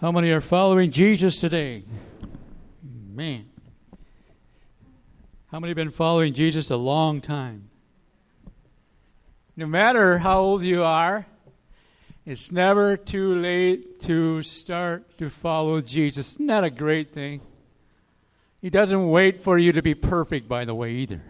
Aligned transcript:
How 0.00 0.12
many 0.12 0.30
are 0.30 0.40
following 0.40 0.92
Jesus 0.92 1.40
today? 1.40 1.82
Man. 3.12 3.46
How 5.50 5.58
many 5.58 5.70
have 5.70 5.76
been 5.76 5.90
following 5.90 6.34
Jesus 6.34 6.70
a 6.70 6.76
long 6.76 7.20
time? 7.20 7.68
No 9.56 9.66
matter 9.66 10.18
how 10.18 10.38
old 10.38 10.62
you 10.62 10.84
are, 10.84 11.26
it's 12.24 12.52
never 12.52 12.96
too 12.96 13.40
late 13.42 13.98
to 14.02 14.44
start 14.44 15.18
to 15.18 15.28
follow 15.30 15.80
Jesus. 15.80 16.34
Isn't 16.34 16.46
that 16.46 16.62
a 16.62 16.70
great 16.70 17.12
thing? 17.12 17.40
He 18.62 18.70
doesn't 18.70 19.08
wait 19.08 19.40
for 19.40 19.58
you 19.58 19.72
to 19.72 19.82
be 19.82 19.94
perfect, 19.96 20.48
by 20.48 20.64
the 20.64 20.76
way, 20.76 20.92
either. 20.92 21.22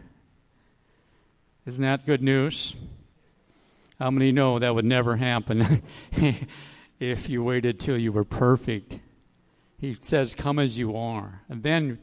Isn't 1.64 1.85
that 1.85 2.05
good 2.05 2.23
news? 2.23 2.77
How 3.98 4.11
many 4.11 4.30
know 4.30 4.59
that 4.59 4.75
would 4.75 4.85
never 4.85 5.16
happen 5.16 5.82
if 7.01 7.29
you 7.29 7.43
waited 7.43 7.79
till 7.79 7.99
you 7.99 8.12
were 8.12 8.25
perfect? 8.25 9.01
He 9.79 9.97
says, 10.01 10.35
Come 10.35 10.59
as 10.59 10.79
you 10.79 10.97
are. 10.97 11.43
And 11.48 11.62
then 11.62 11.98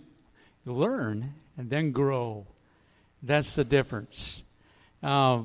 learn 0.65 1.33
and 1.57 1.69
then 1.69 1.91
grow. 1.91 2.47
That's 3.21 3.55
the 3.55 3.63
difference. 3.63 4.43
Uh, 5.01 5.43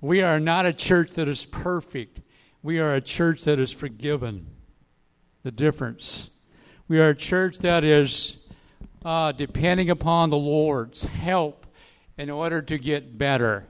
we 0.00 0.22
are 0.22 0.40
not 0.40 0.66
a 0.66 0.72
church 0.72 1.12
that 1.12 1.28
is 1.28 1.44
perfect, 1.44 2.20
we 2.62 2.78
are 2.78 2.94
a 2.94 3.00
church 3.00 3.44
that 3.44 3.58
is 3.58 3.72
forgiven. 3.72 4.46
The 5.42 5.50
difference. 5.50 6.30
We 6.86 7.00
are 7.00 7.10
a 7.10 7.16
church 7.16 7.60
that 7.60 7.82
is 7.82 8.36
uh, 9.04 9.32
depending 9.32 9.88
upon 9.88 10.28
the 10.28 10.36
Lord's 10.36 11.04
help 11.04 11.66
in 12.18 12.28
order 12.28 12.60
to 12.60 12.76
get 12.76 13.16
better. 13.16 13.66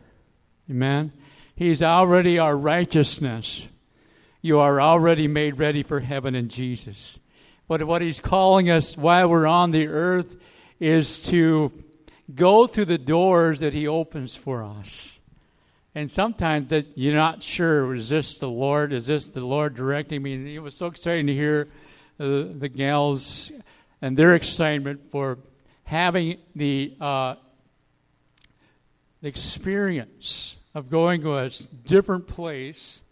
Amen? 0.69 1.13
He's 1.55 1.83
already 1.83 2.39
our 2.39 2.57
righteousness. 2.57 3.69
You 4.43 4.59
are 4.61 4.81
already 4.81 5.29
made 5.29 5.59
ready 5.59 5.83
for 5.83 6.01
heaven 6.01 6.35
in 6.35 6.49
Jesus. 6.49 7.21
But 7.69 7.85
what 7.85 8.03
He's 8.03 8.21
calling 8.21 8.71
us 8.71 8.97
while 8.97 9.29
we're 9.29 9.47
on 9.47 9.71
the 9.71 9.89
earth 9.89 10.37
is 10.79 11.23
to 11.25 11.73
go 12.35 12.67
through 12.67 12.87
the 12.87 12.99
doors 12.99 13.61
that 13.61 13.75
He 13.75 13.87
opens 13.87 14.35
for 14.35 14.63
us. 14.63 15.21
And 15.95 16.11
sometimes 16.11 16.71
that 16.71 16.97
you're 16.97 17.15
not 17.15 17.43
sure, 17.43 17.95
is 17.95 18.09
this 18.09 18.39
the 18.39 18.49
Lord? 18.49 18.93
Is 18.93 19.07
this 19.07 19.29
the 19.29 19.45
Lord 19.45 19.75
directing 19.75 20.23
me? 20.23 20.35
And 20.35 20.49
it 20.49 20.61
was 20.61 20.75
so 20.75 20.87
exciting 20.87 21.27
to 21.27 21.35
hear 21.35 21.69
uh, 22.19 22.45
the 22.53 22.71
gals 22.75 23.51
and 24.01 24.17
their 24.17 24.35
excitement 24.35 25.11
for 25.11 25.39
having 25.85 26.39
the, 26.55 26.95
uh, 27.01 27.35
the 29.21 29.29
experience 29.29 30.57
of 30.75 30.89
going 30.89 31.23
to 31.23 31.37
a 31.37 31.51
different 31.85 32.27
place. 32.29 33.03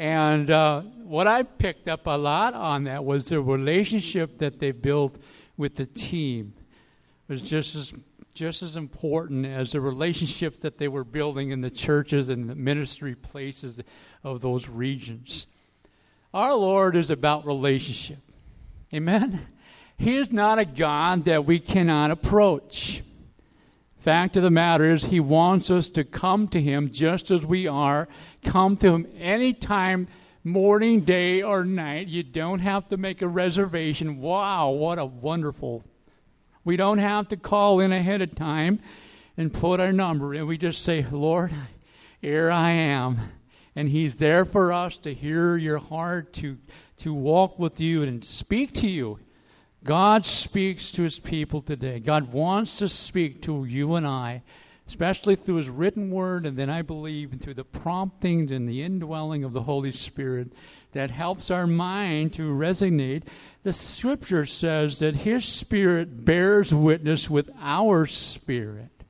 And 0.00 0.50
uh, 0.50 0.80
what 0.80 1.26
I 1.26 1.42
picked 1.42 1.86
up 1.86 2.06
a 2.06 2.16
lot 2.16 2.54
on 2.54 2.84
that 2.84 3.04
was 3.04 3.26
the 3.26 3.38
relationship 3.38 4.38
that 4.38 4.58
they 4.58 4.70
built 4.70 5.18
with 5.58 5.76
the 5.76 5.84
team 5.84 6.54
it 7.28 7.32
was 7.34 7.42
just 7.42 7.76
as 7.76 7.92
just 8.32 8.62
as 8.62 8.76
important 8.76 9.44
as 9.44 9.72
the 9.72 9.80
relationship 9.82 10.60
that 10.60 10.78
they 10.78 10.88
were 10.88 11.04
building 11.04 11.50
in 11.50 11.60
the 11.60 11.70
churches 11.70 12.30
and 12.30 12.48
the 12.48 12.54
ministry 12.54 13.14
places 13.14 13.78
of 14.24 14.40
those 14.40 14.68
regions. 14.68 15.46
Our 16.32 16.54
Lord 16.54 16.96
is 16.96 17.10
about 17.10 17.44
relationship. 17.44 18.20
Amen. 18.94 19.48
He 19.98 20.16
is 20.16 20.32
not 20.32 20.58
a 20.58 20.64
God 20.64 21.26
that 21.26 21.44
we 21.44 21.58
cannot 21.58 22.10
approach. 22.10 23.02
Fact 24.00 24.38
of 24.38 24.42
the 24.42 24.50
matter 24.50 24.84
is, 24.84 25.04
He 25.04 25.20
wants 25.20 25.70
us 25.70 25.90
to 25.90 26.04
come 26.04 26.48
to 26.48 26.60
Him 26.60 26.90
just 26.90 27.30
as 27.30 27.44
we 27.44 27.66
are. 27.68 28.08
Come 28.42 28.76
to 28.76 28.94
Him 28.94 29.06
anytime, 29.18 30.08
morning, 30.42 31.02
day, 31.02 31.42
or 31.42 31.66
night. 31.66 32.08
You 32.08 32.22
don't 32.22 32.60
have 32.60 32.88
to 32.88 32.96
make 32.96 33.20
a 33.20 33.28
reservation. 33.28 34.18
Wow, 34.18 34.70
what 34.70 34.98
a 34.98 35.04
wonderful. 35.04 35.84
We 36.64 36.76
don't 36.76 36.98
have 36.98 37.28
to 37.28 37.36
call 37.36 37.80
in 37.80 37.92
ahead 37.92 38.22
of 38.22 38.34
time 38.34 38.80
and 39.36 39.52
put 39.52 39.80
our 39.80 39.92
number 39.92 40.34
in. 40.34 40.46
We 40.46 40.56
just 40.56 40.82
say, 40.82 41.04
Lord, 41.10 41.52
here 42.22 42.50
I 42.50 42.70
am. 42.70 43.18
And 43.76 43.90
He's 43.90 44.14
there 44.14 44.46
for 44.46 44.72
us 44.72 44.96
to 44.98 45.12
hear 45.12 45.58
your 45.58 45.78
heart, 45.78 46.32
to, 46.34 46.56
to 46.98 47.12
walk 47.12 47.58
with 47.58 47.78
you 47.78 48.02
and 48.02 48.24
speak 48.24 48.72
to 48.76 48.88
you. 48.88 49.18
God 49.84 50.26
speaks 50.26 50.90
to 50.92 51.02
his 51.02 51.18
people 51.18 51.60
today. 51.60 52.00
God 52.00 52.32
wants 52.32 52.76
to 52.76 52.88
speak 52.88 53.42
to 53.42 53.64
you 53.64 53.94
and 53.94 54.06
I, 54.06 54.42
especially 54.86 55.36
through 55.36 55.56
his 55.56 55.68
written 55.68 56.10
word, 56.10 56.44
and 56.44 56.56
then 56.56 56.68
I 56.68 56.82
believe 56.82 57.32
through 57.40 57.54
the 57.54 57.64
promptings 57.64 58.52
and 58.52 58.68
the 58.68 58.82
indwelling 58.82 59.42
of 59.42 59.52
the 59.52 59.62
Holy 59.62 59.92
Spirit 59.92 60.52
that 60.92 61.10
helps 61.10 61.50
our 61.50 61.66
mind 61.66 62.34
to 62.34 62.50
resonate. 62.50 63.22
The 63.62 63.72
scripture 63.72 64.44
says 64.44 64.98
that 64.98 65.16
his 65.16 65.44
spirit 65.46 66.24
bears 66.24 66.74
witness 66.74 67.30
with 67.30 67.50
our 67.60 68.06
spirit. 68.06 69.04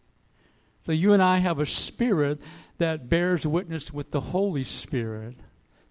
So 0.82 0.92
you 0.92 1.12
and 1.12 1.22
I 1.22 1.38
have 1.38 1.58
a 1.58 1.66
spirit 1.66 2.42
that 2.78 3.08
bears 3.08 3.46
witness 3.46 3.92
with 3.92 4.10
the 4.10 4.20
Holy 4.20 4.64
Spirit, 4.64 5.36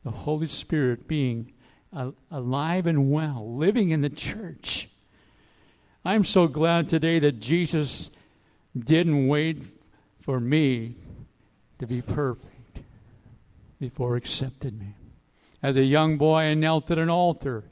the 0.04 0.12
Holy 0.12 0.48
Spirit 0.48 1.08
being 1.08 1.54
alive 1.94 2.88
and 2.88 3.12
well, 3.12 3.56
living 3.56 3.90
in 3.90 4.02
the 4.02 4.10
church. 4.10 4.90
I'm 6.06 6.24
so 6.24 6.48
glad 6.48 6.90
today 6.90 7.20
that 7.20 7.40
Jesus 7.40 8.10
didn't 8.78 9.28
wait 9.28 9.64
for 10.22 10.40
me 10.40 10.96
to 11.80 11.88
be 11.88 12.02
perfect 12.02 12.82
before 13.80 14.16
accepted 14.16 14.80
me. 14.80 14.94
As 15.62 15.76
a 15.76 15.84
young 15.84 16.18
boy, 16.18 16.42
I 16.42 16.54
knelt 16.54 16.90
at 16.92 16.98
an 16.98 17.10
altar, 17.10 17.64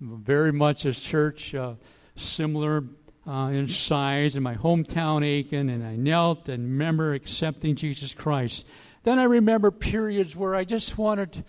very 0.00 0.52
much 0.52 0.84
a 0.84 0.92
church 0.92 1.54
uh, 1.54 1.74
similar 2.16 2.84
uh, 3.26 3.50
in 3.52 3.68
size 3.68 4.36
in 4.36 4.42
my 4.42 4.54
hometown, 4.54 5.24
Aiken, 5.24 5.68
and 5.68 5.84
I 5.84 5.96
knelt 5.96 6.48
and 6.48 6.64
remember 6.64 7.14
accepting 7.14 7.74
Jesus 7.74 8.14
Christ. 8.14 8.66
Then 9.02 9.18
I 9.18 9.24
remember 9.24 9.70
periods 9.70 10.36
where 10.36 10.54
I 10.54 10.64
just 10.64 10.98
wanted 10.98 11.44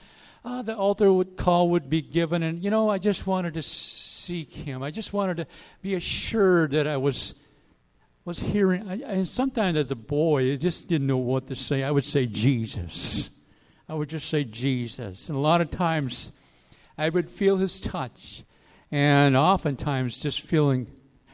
uh, 0.47 0.61
the 0.61 0.75
altar 0.75 1.11
would, 1.11 1.35
call 1.35 1.69
would 1.71 1.89
be 1.89 2.01
given, 2.01 2.41
and 2.41 2.63
you 2.63 2.71
know, 2.71 2.89
I 2.89 2.99
just 2.99 3.27
wanted 3.27 3.55
to 3.55 3.61
seek 3.61 4.51
Him. 4.51 4.81
I 4.81 4.91
just 4.91 5.11
wanted 5.11 5.37
to 5.37 5.47
be 5.81 5.93
assured 5.93 6.71
that 6.71 6.87
I 6.87 6.95
was 6.95 7.35
was 8.23 8.39
hearing. 8.39 8.87
I, 8.89 9.19
I, 9.19 9.23
sometimes 9.23 9.77
as 9.77 9.91
a 9.91 9.95
boy, 9.95 10.53
I 10.53 10.55
just 10.55 10.87
didn't 10.87 11.07
know 11.07 11.17
what 11.17 11.47
to 11.47 11.55
say. 11.55 11.83
I 11.83 11.91
would 11.91 12.05
say 12.05 12.25
Jesus. 12.25 13.29
I 13.89 13.93
would 13.93 14.09
just 14.09 14.29
say 14.29 14.45
Jesus, 14.45 15.27
and 15.27 15.37
a 15.37 15.41
lot 15.41 15.59
of 15.59 15.69
times, 15.69 16.31
I 16.97 17.09
would 17.09 17.29
feel 17.29 17.57
His 17.57 17.79
touch, 17.79 18.43
and 18.89 19.35
oftentimes, 19.35 20.17
just 20.17 20.41
feeling 20.41 20.87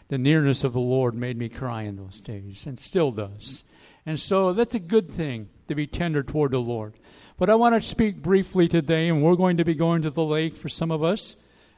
the 0.07 0.18
nearness 0.18 0.63
of 0.63 0.74
the 0.74 0.80
Lord 0.80 1.13
made 1.13 1.38
me 1.38 1.50
cry 1.50 1.84
in 1.84 1.97
those 1.97 2.19
days, 2.19 2.66
and 2.66 2.80
still 2.80 3.12
does. 3.12 3.63
And 4.07 4.19
so 4.19 4.53
that's 4.53 4.75
a 4.75 4.80
good 4.80 5.09
thing 5.09 5.50
to 5.68 5.75
be 5.75 5.88
tender 5.88 6.24
toward 6.24 6.51
the 6.51 6.59
Lord. 6.59 6.94
But 7.38 7.50
I 7.50 7.56
want 7.56 7.74
to 7.74 7.82
speak 7.82 8.22
briefly 8.22 8.68
today, 8.68 9.10
and 9.10 9.24
we're 9.24 9.36
going 9.36 9.58
to 9.58 9.66
be 9.66 9.74
going 9.74 10.04
to 10.04 10.12
the 10.12 10.24
lake 10.24 10.56
for 10.56 10.70
some 10.70 10.92
of 10.92 11.04
us 11.04 11.36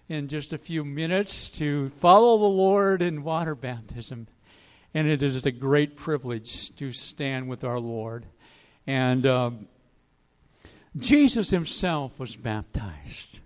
in 0.10 0.28
just 0.28 0.52
a 0.52 0.58
few 0.58 0.84
minutes 0.84 1.50
to 1.52 1.90
follow 1.92 2.38
the 2.38 2.44
Lord 2.44 3.02
in 3.02 3.24
water 3.24 3.56
baptism. 3.56 4.28
And 4.94 5.08
it 5.08 5.24
is 5.24 5.46
a 5.46 5.52
great 5.52 5.96
privilege 5.96 6.76
to 6.76 6.92
stand 6.92 7.48
with 7.48 7.64
our 7.64 7.80
Lord. 7.80 8.26
And 8.86 9.26
um, 9.26 9.68
Jesus 10.98 11.52
himself 11.52 12.20
was 12.20 12.36
baptized. 12.36 13.40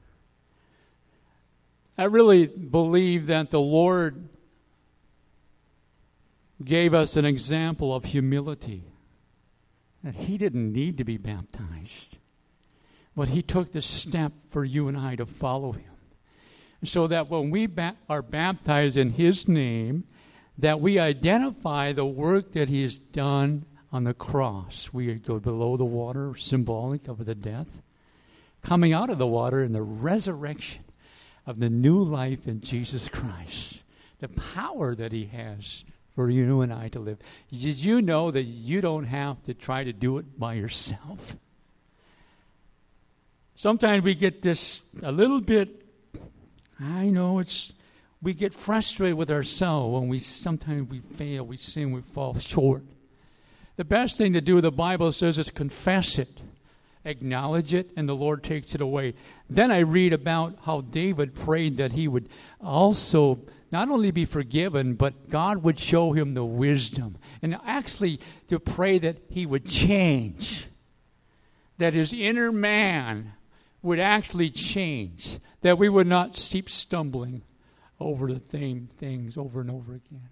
I 1.95 2.05
really 2.05 2.47
believe 2.47 3.27
that 3.27 3.51
the 3.51 3.61
Lord 3.61 4.29
gave 6.63 6.95
us 6.95 7.15
an 7.17 7.25
example 7.25 7.93
of 7.93 8.05
humility 8.05 8.88
that 10.03 10.15
he 10.15 10.37
didn't 10.37 10.71
need 10.71 10.97
to 10.97 11.03
be 11.03 11.17
baptized, 11.17 12.17
but 13.15 13.29
he 13.29 13.41
took 13.41 13.71
the 13.71 13.81
step 13.81 14.31
for 14.49 14.63
you 14.63 14.87
and 14.87 14.97
I 14.97 15.15
to 15.15 15.25
follow 15.25 15.73
him. 15.73 15.83
So 16.83 17.07
that 17.07 17.29
when 17.29 17.49
we 17.49 17.67
ba- 17.67 17.97
are 18.07 18.21
baptized 18.21 18.95
in 18.95 19.11
his 19.11 19.47
name, 19.47 20.05
that 20.57 20.79
we 20.79 20.99
identify 20.99 21.91
the 21.91 22.05
work 22.05 22.53
that 22.53 22.69
he 22.69 22.81
has 22.83 22.97
done 22.97 23.65
on 23.91 24.03
the 24.03 24.13
cross. 24.13 24.89
We 24.93 25.13
go 25.15 25.39
below 25.39 25.77
the 25.77 25.85
water, 25.85 26.35
symbolic 26.35 27.07
of 27.07 27.25
the 27.25 27.35
death, 27.35 27.81
coming 28.61 28.93
out 28.93 29.09
of 29.09 29.17
the 29.17 29.27
water 29.27 29.63
in 29.63 29.73
the 29.73 29.81
resurrection 29.81 30.83
of 31.45 31.59
the 31.59 31.69
new 31.69 32.01
life 32.01 32.47
in 32.47 32.61
Jesus 32.61 33.09
Christ. 33.09 33.83
The 34.19 34.29
power 34.29 34.95
that 34.95 35.11
he 35.11 35.25
has 35.25 35.85
for 36.15 36.29
you 36.29 36.61
and 36.61 36.73
I 36.73 36.89
to 36.89 36.99
live. 36.99 37.17
Did 37.49 37.83
you 37.83 38.01
know 38.01 38.31
that 38.31 38.43
you 38.43 38.81
don't 38.81 39.05
have 39.05 39.41
to 39.43 39.53
try 39.53 39.83
to 39.83 39.93
do 39.93 40.17
it 40.17 40.39
by 40.39 40.55
yourself? 40.55 41.37
Sometimes 43.55 44.03
we 44.03 44.15
get 44.15 44.41
this 44.41 44.81
a 45.03 45.11
little 45.11 45.41
bit, 45.41 45.85
I 46.79 47.09
know 47.09 47.39
it's, 47.39 47.73
we 48.21 48.33
get 48.33 48.53
frustrated 48.53 49.17
with 49.17 49.29
ourselves 49.29 49.93
when 49.93 50.07
we 50.07 50.19
sometimes 50.19 50.89
we 50.89 50.99
fail, 50.99 51.45
we 51.45 51.57
sin, 51.57 51.91
we 51.91 52.01
fall 52.01 52.37
short. 52.37 52.83
The 53.75 53.85
best 53.85 54.17
thing 54.17 54.33
to 54.33 54.41
do, 54.41 54.61
the 54.61 54.71
Bible 54.71 55.11
says, 55.11 55.39
is 55.39 55.49
confess 55.49 56.17
it. 56.19 56.41
acknowledge 57.05 57.73
it, 57.73 57.91
and 57.95 58.07
the 58.07 58.15
Lord 58.15 58.43
takes 58.43 58.75
it 58.75 58.81
away. 58.81 59.13
Then 59.49 59.71
I 59.71 59.79
read 59.79 60.13
about 60.13 60.57
how 60.63 60.81
David 60.81 61.33
prayed 61.33 61.77
that 61.77 61.93
he 61.93 62.07
would 62.07 62.29
also 62.61 63.39
not 63.71 63.89
only 63.89 64.11
be 64.11 64.25
forgiven, 64.25 64.95
but 64.95 65.29
God 65.29 65.63
would 65.63 65.79
show 65.79 66.13
him 66.13 66.33
the 66.33 66.45
wisdom. 66.45 67.17
And 67.41 67.57
actually, 67.65 68.19
to 68.47 68.59
pray 68.59 68.97
that 68.99 69.17
he 69.29 69.45
would 69.45 69.65
change, 69.65 70.67
that 71.77 71.93
his 71.93 72.13
inner 72.13 72.51
man 72.51 73.33
would 73.81 73.99
actually 73.99 74.49
change, 74.49 75.39
that 75.61 75.77
we 75.77 75.89
would 75.89 76.07
not 76.07 76.33
keep 76.33 76.69
stumbling 76.69 77.43
over 77.99 78.31
the 78.31 78.41
same 78.49 78.89
things 78.97 79.37
over 79.37 79.61
and 79.61 79.69
over 79.69 79.93
again. 79.93 80.29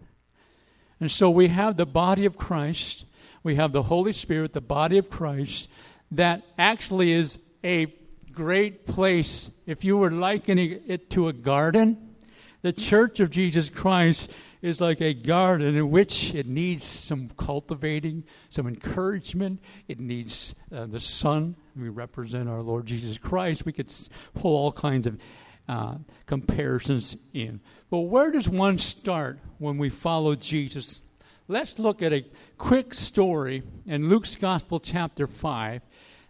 And 0.99 1.11
so 1.11 1.29
we 1.29 1.49
have 1.49 1.77
the 1.77 1.85
body 1.85 2.25
of 2.25 2.37
Christ, 2.37 3.05
we 3.43 3.55
have 3.55 3.71
the 3.71 3.83
Holy 3.83 4.13
Spirit, 4.13 4.53
the 4.53 4.61
body 4.61 4.97
of 4.97 5.09
Christ, 5.09 5.69
that 6.11 6.43
actually 6.57 7.11
is 7.11 7.37
a 7.63 7.93
great 8.31 8.85
place. 8.85 9.51
If 9.65 9.83
you 9.83 9.97
were 9.97 10.11
likening 10.11 10.81
it 10.87 11.09
to 11.11 11.27
a 11.27 11.33
garden, 11.33 12.06
the 12.61 12.73
church 12.73 13.19
of 13.19 13.29
Jesus 13.29 13.69
Christ 13.69 14.31
is 14.61 14.81
like 14.81 15.01
a 15.01 15.13
garden 15.13 15.75
in 15.75 15.91
which 15.91 16.33
it 16.33 16.47
needs 16.47 16.83
some 16.83 17.29
cultivating, 17.37 18.23
some 18.49 18.67
encouragement. 18.67 19.61
It 19.87 19.99
needs 19.99 20.55
uh, 20.73 20.85
the 20.87 20.99
sun. 20.99 21.55
We 21.75 21.89
represent 21.89 22.49
our 22.49 22.61
Lord 22.61 22.85
Jesus 22.85 23.17
Christ. 23.17 23.65
We 23.65 23.71
could 23.73 23.93
pull 24.33 24.55
all 24.55 24.71
kinds 24.71 25.05
of 25.05 25.19
uh, 25.69 25.95
comparisons 26.25 27.17
in. 27.33 27.59
But 27.89 27.99
where 27.99 28.31
does 28.31 28.49
one 28.49 28.79
start 28.79 29.39
when 29.59 29.77
we 29.77 29.89
follow 29.89 30.35
Jesus? 30.35 31.01
Let's 31.47 31.77
look 31.77 32.01
at 32.01 32.11
a 32.11 32.25
quick 32.57 32.93
story 32.93 33.63
in 33.85 34.09
Luke's 34.09 34.35
Gospel, 34.35 34.79
chapter 34.79 35.27
5. 35.27 35.85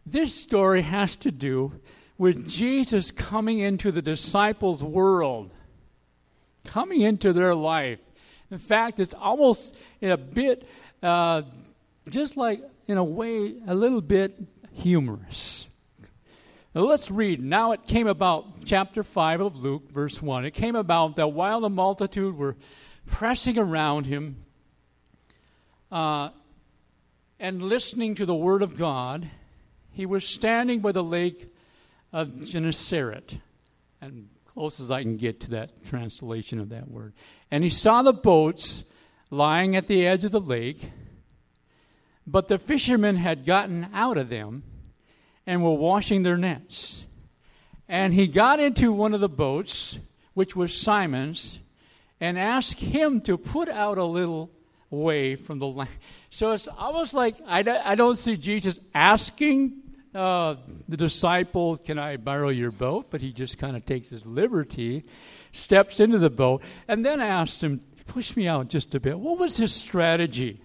This 0.05 0.35
story 0.35 0.83
has 0.83 1.15
to 1.17 1.31
do 1.31 1.79
with 2.17 2.49
Jesus 2.49 3.11
coming 3.11 3.59
into 3.59 3.91
the 3.91 4.01
disciples' 4.01 4.83
world, 4.83 5.51
coming 6.67 7.01
into 7.01 7.33
their 7.33 7.55
life. 7.55 7.99
In 8.51 8.59
fact, 8.59 8.99
it's 8.99 9.13
almost 9.13 9.75
in 9.99 10.11
a 10.11 10.17
bit, 10.17 10.67
uh, 11.01 11.41
just 12.09 12.37
like 12.37 12.61
in 12.87 12.97
a 12.97 13.03
way, 13.03 13.55
a 13.67 13.73
little 13.73 14.01
bit 14.01 14.39
humorous. 14.73 15.67
Now 16.73 16.81
let's 16.81 17.09
read. 17.09 17.41
Now 17.41 17.71
it 17.71 17.87
came 17.87 18.07
about, 18.07 18.63
chapter 18.65 19.03
5 19.03 19.41
of 19.41 19.57
Luke, 19.57 19.91
verse 19.91 20.21
1. 20.21 20.45
It 20.45 20.51
came 20.51 20.75
about 20.75 21.15
that 21.15 21.29
while 21.29 21.61
the 21.61 21.69
multitude 21.69 22.37
were 22.37 22.55
pressing 23.07 23.57
around 23.57 24.05
him 24.05 24.43
uh, 25.91 26.29
and 27.39 27.63
listening 27.63 28.15
to 28.15 28.25
the 28.25 28.35
word 28.35 28.61
of 28.61 28.77
God, 28.77 29.27
he 29.91 30.05
was 30.05 30.25
standing 30.25 30.79
by 30.79 30.91
the 30.91 31.03
lake 31.03 31.51
of 32.13 32.45
Gennesaret, 32.45 33.37
and 33.99 34.29
close 34.57 34.79
as 34.79 34.89
I 34.89 35.03
can 35.03 35.17
get 35.17 35.39
to 35.41 35.51
that 35.51 35.85
translation 35.85 36.59
of 36.59 36.69
that 36.69 36.89
word. 36.89 37.13
And 37.51 37.63
he 37.63 37.69
saw 37.69 38.01
the 38.01 38.11
boats 38.11 38.83
lying 39.29 39.75
at 39.75 39.85
the 39.85 40.07
edge 40.07 40.23
of 40.23 40.31
the 40.31 40.41
lake, 40.41 40.89
but 42.25 42.47
the 42.47 42.57
fishermen 42.57 43.17
had 43.17 43.45
gotten 43.45 43.87
out 43.93 44.17
of 44.17 44.29
them 44.29 44.63
and 45.45 45.63
were 45.63 45.75
washing 45.75 46.23
their 46.23 46.37
nets. 46.37 47.03
And 47.87 48.15
he 48.15 48.25
got 48.25 48.59
into 48.59 48.91
one 48.91 49.13
of 49.13 49.21
the 49.21 49.29
boats, 49.29 49.99
which 50.33 50.55
was 50.55 50.75
Simon's, 50.75 51.59
and 52.19 52.39
asked 52.39 52.79
him 52.79 53.21
to 53.21 53.37
put 53.37 53.69
out 53.69 53.99
a 53.99 54.05
little 54.05 54.49
way 54.89 55.35
from 55.35 55.59
the 55.59 55.67
land. 55.67 55.91
So 56.31 56.53
it's 56.53 56.67
almost 56.67 57.13
like 57.13 57.35
I, 57.45 57.59
I 57.85 57.93
don't 57.93 58.17
see 58.17 58.35
Jesus 58.35 58.79
asking 58.95 59.83
uh, 60.17 60.55
the 60.89 60.97
disciple, 60.97 61.77
Can 61.77 61.99
I 61.99 62.17
borrow 62.17 62.49
your 62.49 62.71
boat? 62.71 63.07
But 63.09 63.21
he 63.21 63.31
just 63.31 63.57
kind 63.57 63.77
of 63.77 63.85
takes 63.85 64.09
his 64.09 64.25
liberty, 64.25 65.05
steps 65.51 65.99
into 65.99 66.17
the 66.17 66.29
boat, 66.29 66.63
and 66.87 67.05
then 67.05 67.21
asks 67.21 67.63
him, 67.63 67.81
Push 68.07 68.35
me 68.35 68.47
out 68.47 68.69
just 68.69 68.95
a 68.95 68.99
bit. 68.99 69.19
What 69.19 69.37
was 69.37 69.57
his 69.57 69.73
strategy? 69.73 70.61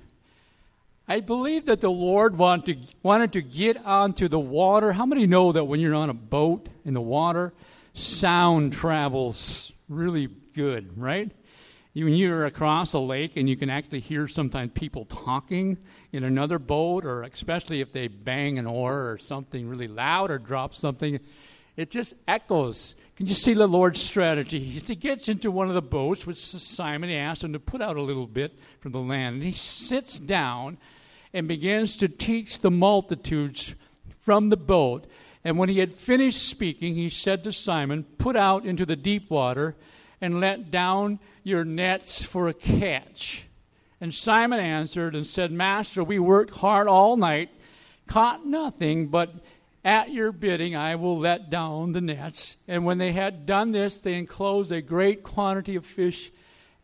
I 1.08 1.20
believe 1.20 1.66
that 1.66 1.80
the 1.80 1.90
Lord 1.90 2.38
wanted 2.38 2.82
to, 2.82 2.96
wanted 3.02 3.32
to 3.32 3.42
get 3.42 3.84
onto 3.84 4.28
the 4.28 4.38
water. 4.38 4.92
How 4.92 5.04
many 5.04 5.26
know 5.26 5.52
that 5.52 5.64
when 5.64 5.80
you're 5.80 5.94
on 5.94 6.08
a 6.08 6.14
boat 6.14 6.68
in 6.84 6.94
the 6.94 7.00
water, 7.00 7.52
sound 7.92 8.72
travels 8.72 9.72
really 9.88 10.28
good, 10.54 10.96
right? 10.96 11.30
When 11.94 12.14
you're 12.14 12.46
across 12.46 12.94
a 12.94 12.98
lake 12.98 13.36
and 13.36 13.48
you 13.48 13.56
can 13.56 13.68
actually 13.68 14.00
hear 14.00 14.26
sometimes 14.26 14.72
people 14.74 15.04
talking 15.04 15.76
in 16.10 16.24
another 16.24 16.58
boat, 16.58 17.04
or 17.04 17.22
especially 17.22 17.82
if 17.82 17.92
they 17.92 18.08
bang 18.08 18.58
an 18.58 18.66
oar 18.66 19.10
or 19.10 19.18
something 19.18 19.68
really 19.68 19.88
loud 19.88 20.30
or 20.30 20.38
drop 20.38 20.74
something, 20.74 21.20
it 21.76 21.90
just 21.90 22.14
echoes. 22.26 22.94
Can 23.16 23.26
you 23.26 23.34
see 23.34 23.52
the 23.52 23.66
Lord's 23.66 24.00
strategy? 24.00 24.58
He 24.58 24.94
gets 24.94 25.28
into 25.28 25.50
one 25.50 25.68
of 25.68 25.74
the 25.74 25.82
boats, 25.82 26.26
which 26.26 26.38
Simon. 26.38 27.10
He 27.10 27.16
asks 27.16 27.44
him 27.44 27.52
to 27.52 27.60
put 27.60 27.82
out 27.82 27.96
a 27.96 28.02
little 28.02 28.26
bit 28.26 28.58
from 28.80 28.92
the 28.92 29.00
land. 29.00 29.36
And 29.36 29.44
he 29.44 29.52
sits 29.52 30.18
down 30.18 30.78
and 31.34 31.46
begins 31.46 31.96
to 31.96 32.08
teach 32.08 32.60
the 32.60 32.70
multitudes 32.70 33.74
from 34.20 34.48
the 34.48 34.56
boat. 34.56 35.06
And 35.44 35.58
when 35.58 35.68
he 35.68 35.78
had 35.78 35.92
finished 35.92 36.48
speaking, 36.48 36.94
he 36.94 37.10
said 37.10 37.44
to 37.44 37.52
Simon, 37.52 38.04
Put 38.16 38.36
out 38.36 38.64
into 38.64 38.86
the 38.86 38.96
deep 38.96 39.28
water 39.30 39.76
and 40.22 40.40
let 40.40 40.70
down 40.70 41.18
your 41.42 41.64
nets 41.64 42.24
for 42.24 42.48
a 42.48 42.54
catch. 42.54 43.46
And 44.00 44.12
Simon 44.12 44.60
answered 44.60 45.14
and 45.14 45.26
said, 45.26 45.52
Master, 45.52 46.02
we 46.02 46.18
worked 46.18 46.56
hard 46.56 46.88
all 46.88 47.16
night, 47.16 47.50
caught 48.06 48.44
nothing, 48.44 49.08
but 49.08 49.32
at 49.84 50.12
your 50.12 50.32
bidding 50.32 50.76
I 50.76 50.94
will 50.96 51.18
let 51.18 51.50
down 51.50 51.92
the 51.92 52.00
nets. 52.00 52.56
And 52.68 52.84
when 52.84 52.98
they 52.98 53.12
had 53.12 53.46
done 53.46 53.72
this, 53.72 53.98
they 53.98 54.14
enclosed 54.14 54.72
a 54.72 54.82
great 54.82 55.22
quantity 55.22 55.76
of 55.76 55.84
fish, 55.84 56.30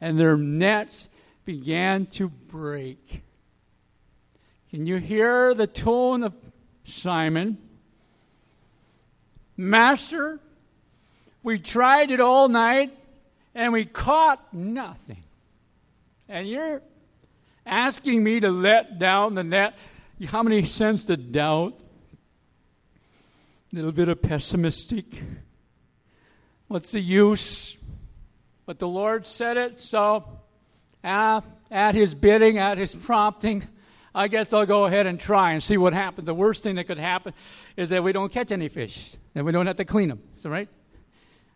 and 0.00 0.18
their 0.18 0.36
nets 0.36 1.08
began 1.44 2.06
to 2.06 2.28
break. 2.28 3.22
Can 4.70 4.86
you 4.86 4.96
hear 4.96 5.54
the 5.54 5.66
tone 5.66 6.22
of 6.22 6.34
Simon? 6.84 7.58
Master, 9.56 10.40
we 11.42 11.58
tried 11.58 12.10
it 12.10 12.20
all 12.20 12.48
night 12.48 12.97
and 13.54 13.72
we 13.72 13.84
caught 13.84 14.52
nothing. 14.52 15.22
And 16.28 16.46
you're 16.46 16.82
asking 17.64 18.22
me 18.22 18.40
to 18.40 18.50
let 18.50 18.98
down 18.98 19.34
the 19.34 19.44
net. 19.44 19.78
How 20.28 20.42
many 20.42 20.64
sense 20.64 21.04
the 21.04 21.16
doubt? 21.16 21.80
A 23.72 23.76
little 23.76 23.92
bit 23.92 24.08
of 24.08 24.22
pessimistic. 24.22 25.22
What's 26.68 26.92
the 26.92 27.00
use? 27.00 27.76
But 28.66 28.78
the 28.78 28.88
Lord 28.88 29.26
said 29.26 29.56
it, 29.56 29.78
so 29.78 30.24
uh, 31.02 31.40
at 31.70 31.94
His 31.94 32.14
bidding, 32.14 32.58
at 32.58 32.76
His 32.76 32.94
prompting, 32.94 33.66
I 34.14 34.28
guess 34.28 34.52
I'll 34.52 34.66
go 34.66 34.84
ahead 34.84 35.06
and 35.06 35.18
try 35.18 35.52
and 35.52 35.62
see 35.62 35.78
what 35.78 35.92
happens. 35.92 36.26
The 36.26 36.34
worst 36.34 36.62
thing 36.62 36.74
that 36.74 36.84
could 36.84 36.98
happen 36.98 37.32
is 37.76 37.88
that 37.90 38.02
we 38.02 38.12
don't 38.12 38.30
catch 38.30 38.52
any 38.52 38.68
fish, 38.68 39.16
and 39.34 39.46
we 39.46 39.52
don't 39.52 39.66
have 39.66 39.76
to 39.76 39.84
clean 39.84 40.08
them. 40.08 40.20
Is 40.36 40.42
that 40.42 40.50
right? 40.50 40.68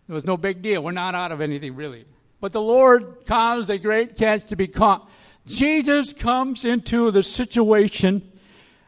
It 0.08 0.12
was 0.12 0.24
no 0.24 0.36
big 0.36 0.62
deal. 0.62 0.82
We're 0.82 0.92
not 0.92 1.14
out 1.14 1.32
of 1.32 1.40
anything, 1.40 1.74
really. 1.74 2.04
But 2.40 2.52
the 2.52 2.60
Lord 2.60 3.24
caused 3.26 3.70
a 3.70 3.78
great 3.78 4.16
catch 4.16 4.44
to 4.46 4.56
be 4.56 4.66
caught. 4.66 5.08
Jesus 5.46 6.12
comes 6.12 6.64
into 6.64 7.10
the 7.10 7.22
situation 7.22 8.30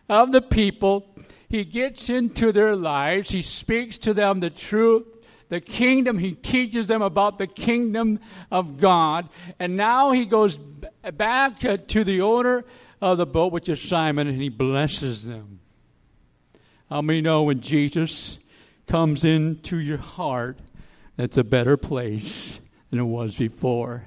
of 0.09 0.33
the 0.33 0.43
people. 0.43 1.15
He 1.49 1.65
gets 1.65 2.11
into 2.11 2.53
their 2.53 2.75
lives. 2.75 3.31
He 3.31 3.43
speaks 3.43 3.99
to 3.99 4.15
them 4.15 4.41
the 4.41 4.51
truth, 4.51 5.07
the 5.49 5.61
kingdom. 5.61 6.19
He 6.19 6.33
teaches 6.33 6.87
them 6.87 7.03
about 7.03 7.39
the 7.39 7.47
kingdom 7.47 8.21
of 8.51 8.81
God. 8.81 9.29
And 9.59 9.77
now 9.77 10.13
he 10.13 10.25
goes 10.25 10.57
back 10.57 11.65
uh, 11.65 11.77
to 11.89 12.05
the 12.05 12.23
owner 12.23 12.65
of 13.01 13.19
the 13.19 13.27
boat, 13.27 13.53
which 13.53 13.69
is 13.69 13.81
Simon, 13.81 14.27
and 14.27 14.41
he 14.41 14.49
blesses 14.49 15.25
them. 15.25 15.61
How 16.91 17.03
many 17.03 17.21
know 17.21 17.45
when 17.45 17.61
Jesus 17.61 18.39
comes 18.87 19.25
into 19.25 19.79
your 19.79 19.99
heart, 19.99 20.59
that's 21.17 21.37
a 21.37 21.45
better 21.45 21.77
place 21.77 22.61
than 22.91 22.99
it 22.99 23.05
was 23.05 23.37
before. 23.37 24.05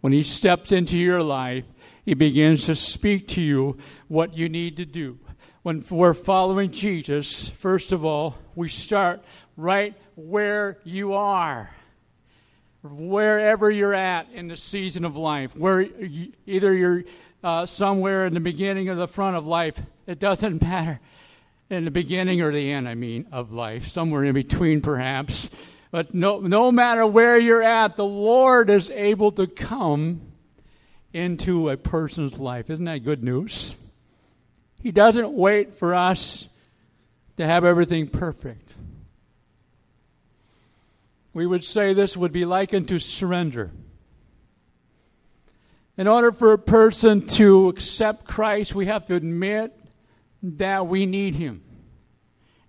When 0.00 0.12
He 0.12 0.22
steps 0.22 0.72
into 0.72 0.98
your 0.98 1.22
life, 1.22 1.64
He 2.04 2.14
begins 2.14 2.66
to 2.66 2.74
speak 2.74 3.28
to 3.28 3.42
you 3.42 3.78
what 4.08 4.36
you 4.36 4.48
need 4.48 4.76
to 4.78 4.84
do. 4.84 5.18
When 5.62 5.84
we're 5.90 6.14
following 6.14 6.72
Jesus, 6.72 7.48
first 7.48 7.92
of 7.92 8.04
all, 8.04 8.36
we 8.56 8.68
start 8.68 9.22
right 9.56 9.94
where 10.16 10.78
you 10.84 11.14
are. 11.14 11.70
Wherever 12.82 13.70
you're 13.70 13.94
at 13.94 14.26
in 14.32 14.48
the 14.48 14.56
season 14.56 15.04
of 15.04 15.16
life, 15.16 15.56
where 15.56 15.82
you, 15.82 16.32
either 16.46 16.74
you're 16.74 17.04
uh, 17.44 17.64
somewhere 17.64 18.26
in 18.26 18.34
the 18.34 18.40
beginning 18.40 18.88
or 18.88 18.96
the 18.96 19.06
front 19.06 19.36
of 19.36 19.46
life, 19.46 19.80
it 20.06 20.18
doesn't 20.18 20.60
matter. 20.62 21.00
In 21.70 21.84
the 21.84 21.90
beginning 21.90 22.42
or 22.42 22.52
the 22.52 22.70
end, 22.70 22.88
I 22.88 22.94
mean, 22.94 23.28
of 23.32 23.52
life, 23.52 23.86
somewhere 23.86 24.24
in 24.24 24.34
between 24.34 24.82
perhaps. 24.82 25.48
But 25.92 26.14
no, 26.14 26.40
no 26.40 26.72
matter 26.72 27.06
where 27.06 27.38
you're 27.38 27.62
at, 27.62 27.96
the 27.96 28.04
Lord 28.04 28.70
is 28.70 28.90
able 28.90 29.30
to 29.32 29.46
come 29.46 30.22
into 31.12 31.68
a 31.68 31.76
person's 31.76 32.40
life. 32.40 32.70
Isn't 32.70 32.86
that 32.86 33.04
good 33.04 33.22
news? 33.22 33.76
He 34.80 34.90
doesn't 34.90 35.30
wait 35.30 35.74
for 35.74 35.94
us 35.94 36.48
to 37.36 37.46
have 37.46 37.66
everything 37.66 38.08
perfect. 38.08 38.72
We 41.34 41.46
would 41.46 41.62
say 41.62 41.92
this 41.92 42.16
would 42.16 42.32
be 42.32 42.46
likened 42.46 42.88
to 42.88 42.98
surrender. 42.98 43.70
In 45.98 46.08
order 46.08 46.32
for 46.32 46.54
a 46.54 46.58
person 46.58 47.26
to 47.28 47.68
accept 47.68 48.24
Christ, 48.24 48.74
we 48.74 48.86
have 48.86 49.04
to 49.06 49.14
admit 49.14 49.78
that 50.42 50.86
we 50.86 51.04
need 51.04 51.34
Him. 51.34 51.62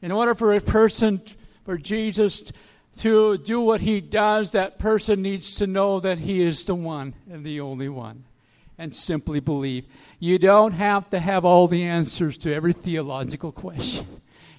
In 0.02 0.12
order 0.12 0.36
for 0.36 0.54
a 0.54 0.60
person, 0.60 1.22
for 1.64 1.78
Jesus 1.78 2.52
to 3.00 3.38
do 3.38 3.62
what 3.62 3.82
He 3.82 4.02
does, 4.02 4.52
that 4.52 4.80
person 4.80 5.22
needs 5.22 5.56
to 5.56 5.68
know 5.68 6.00
that 6.00 6.20
He 6.20 6.42
is 6.42 6.64
the 6.64 6.76
one 6.76 7.16
and 7.30 7.46
the 7.46 7.62
only 7.62 7.90
one 7.90 8.26
and 8.78 8.96
simply 8.96 9.40
believe. 9.40 9.86
You 10.20 10.40
don't 10.40 10.74
have 10.74 11.10
to 11.12 11.20
have 11.20 11.46
all 11.46 11.68
the 11.68 11.84
answers 11.84 12.38
to 12.40 12.54
every 12.54 12.74
theological 12.74 13.52
question. 13.52 14.08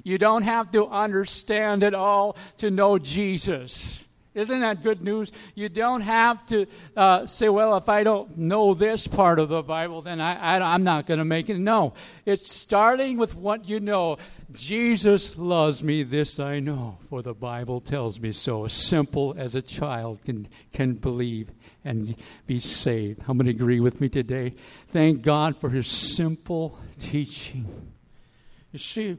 You 0.03 0.19
don't 0.19 0.43
have 0.43 0.71
to 0.73 0.87
understand 0.87 1.83
it 1.83 1.95
all 1.95 2.37
to 2.59 2.71
know 2.71 2.99
Jesus. 2.99 4.07
Isn't 4.35 4.61
that 4.61 4.83
good 4.83 5.03
news? 5.03 5.31
You 5.55 5.69
don't 5.69 6.01
have 6.01 6.45
to 6.47 6.67
uh, 6.97 7.27
say, 7.27 7.49
well, 7.49 7.77
if 7.77 7.89
I 7.89 8.03
don't 8.03 8.37
know 8.37 8.75
this 8.75 9.07
part 9.07 9.39
of 9.39 9.49
the 9.49 9.63
Bible, 9.63 10.03
then 10.03 10.21
I, 10.21 10.57
I, 10.57 10.75
I'm 10.75 10.83
not 10.83 11.07
going 11.07 11.19
to 11.19 11.25
make 11.25 11.49
it. 11.49 11.59
No. 11.59 11.95
It's 12.27 12.51
starting 12.51 13.17
with 13.17 13.37
what 13.37 13.69
you 13.69 13.79
know. 13.79 14.19
Jesus 14.53 15.39
loves 15.39 15.85
me, 15.85 16.03
this 16.03 16.41
I 16.41 16.59
know, 16.59 16.99
for 17.09 17.23
the 17.23 17.35
Bible 17.35 17.81
tells 17.81 18.19
me 18.19 18.33
so. 18.33 18.65
As 18.65 18.73
simple 18.73 19.35
as 19.39 19.55
a 19.55 19.63
child 19.63 20.25
can, 20.25 20.49
can 20.73 20.95
believe 20.95 21.51
and 21.85 22.17
be 22.47 22.59
saved. 22.59 23.23
How 23.23 23.35
many 23.35 23.51
agree 23.51 23.81
with 23.81 24.01
me 24.01 24.09
today? 24.09 24.55
Thank 24.89 25.23
God 25.23 25.61
for 25.61 25.71
his 25.71 25.89
simple 25.89 26.79
teaching. 26.99 27.93
You 28.73 28.79
see, 28.81 29.17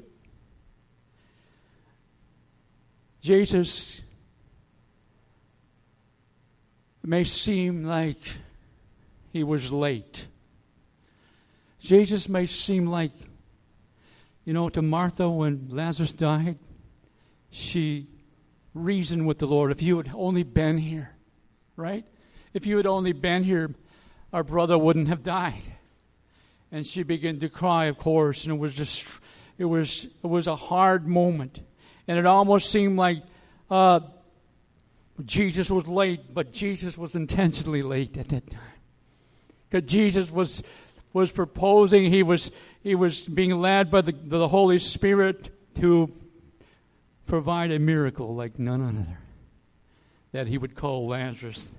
Jesus 3.21 4.01
may 7.07 7.23
seem 7.23 7.83
like 7.83 8.17
he 9.31 9.43
was 9.43 9.71
late. 9.71 10.27
Jesus 11.79 12.27
may 12.29 12.45
seem 12.45 12.87
like, 12.87 13.11
you 14.43 14.53
know, 14.53 14.69
to 14.69 14.81
Martha 14.81 15.29
when 15.29 15.67
Lazarus 15.69 16.13
died, 16.13 16.57
she 17.51 18.07
reasoned 18.73 19.27
with 19.27 19.39
the 19.39 19.47
Lord. 19.47 19.71
If 19.71 19.81
you 19.81 19.97
had 19.97 20.09
only 20.13 20.43
been 20.43 20.77
here, 20.77 21.11
right? 21.75 22.05
If 22.53 22.65
you 22.65 22.77
had 22.77 22.87
only 22.87 23.13
been 23.13 23.43
here, 23.43 23.75
our 24.33 24.43
brother 24.43 24.77
wouldn't 24.77 25.07
have 25.07 25.23
died. 25.23 25.63
And 26.71 26.85
she 26.85 27.03
began 27.03 27.39
to 27.39 27.49
cry, 27.49 27.85
of 27.85 27.97
course, 27.97 28.45
and 28.45 28.53
it 28.53 28.57
was 28.57 28.73
just, 28.73 29.05
it 29.57 29.65
was, 29.65 30.05
it 30.05 30.27
was 30.27 30.47
a 30.47 30.55
hard 30.55 31.07
moment. 31.07 31.59
And 32.07 32.17
it 32.17 32.25
almost 32.25 32.69
seemed 32.69 32.97
like 32.97 33.23
uh, 33.69 34.01
Jesus 35.23 35.69
was 35.69 35.87
late, 35.87 36.33
but 36.33 36.51
Jesus 36.51 36.97
was 36.97 37.15
intentionally 37.15 37.83
late 37.83 38.17
at 38.17 38.29
that 38.29 38.49
time. 38.49 38.61
Because 39.69 39.89
Jesus 39.89 40.29
was, 40.29 40.61
was 41.13 41.31
proposing, 41.31 42.11
he 42.11 42.23
was, 42.23 42.51
he 42.83 42.95
was 42.95 43.27
being 43.27 43.61
led 43.61 43.89
by 43.89 44.01
the, 44.01 44.11
the 44.11 44.47
Holy 44.47 44.79
Spirit 44.79 45.49
to 45.75 46.11
provide 47.25 47.71
a 47.71 47.79
miracle 47.79 48.35
like 48.35 48.59
none 48.59 48.81
other. 48.81 49.17
That 50.33 50.47
he 50.47 50.57
would 50.57 50.75
call 50.75 51.07
Lazarus 51.07 51.69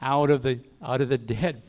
out 0.00 0.30
of 0.30 0.42
the 0.42 0.58
out 0.82 1.00
of 1.00 1.08
the 1.08 1.16
dead 1.16 1.62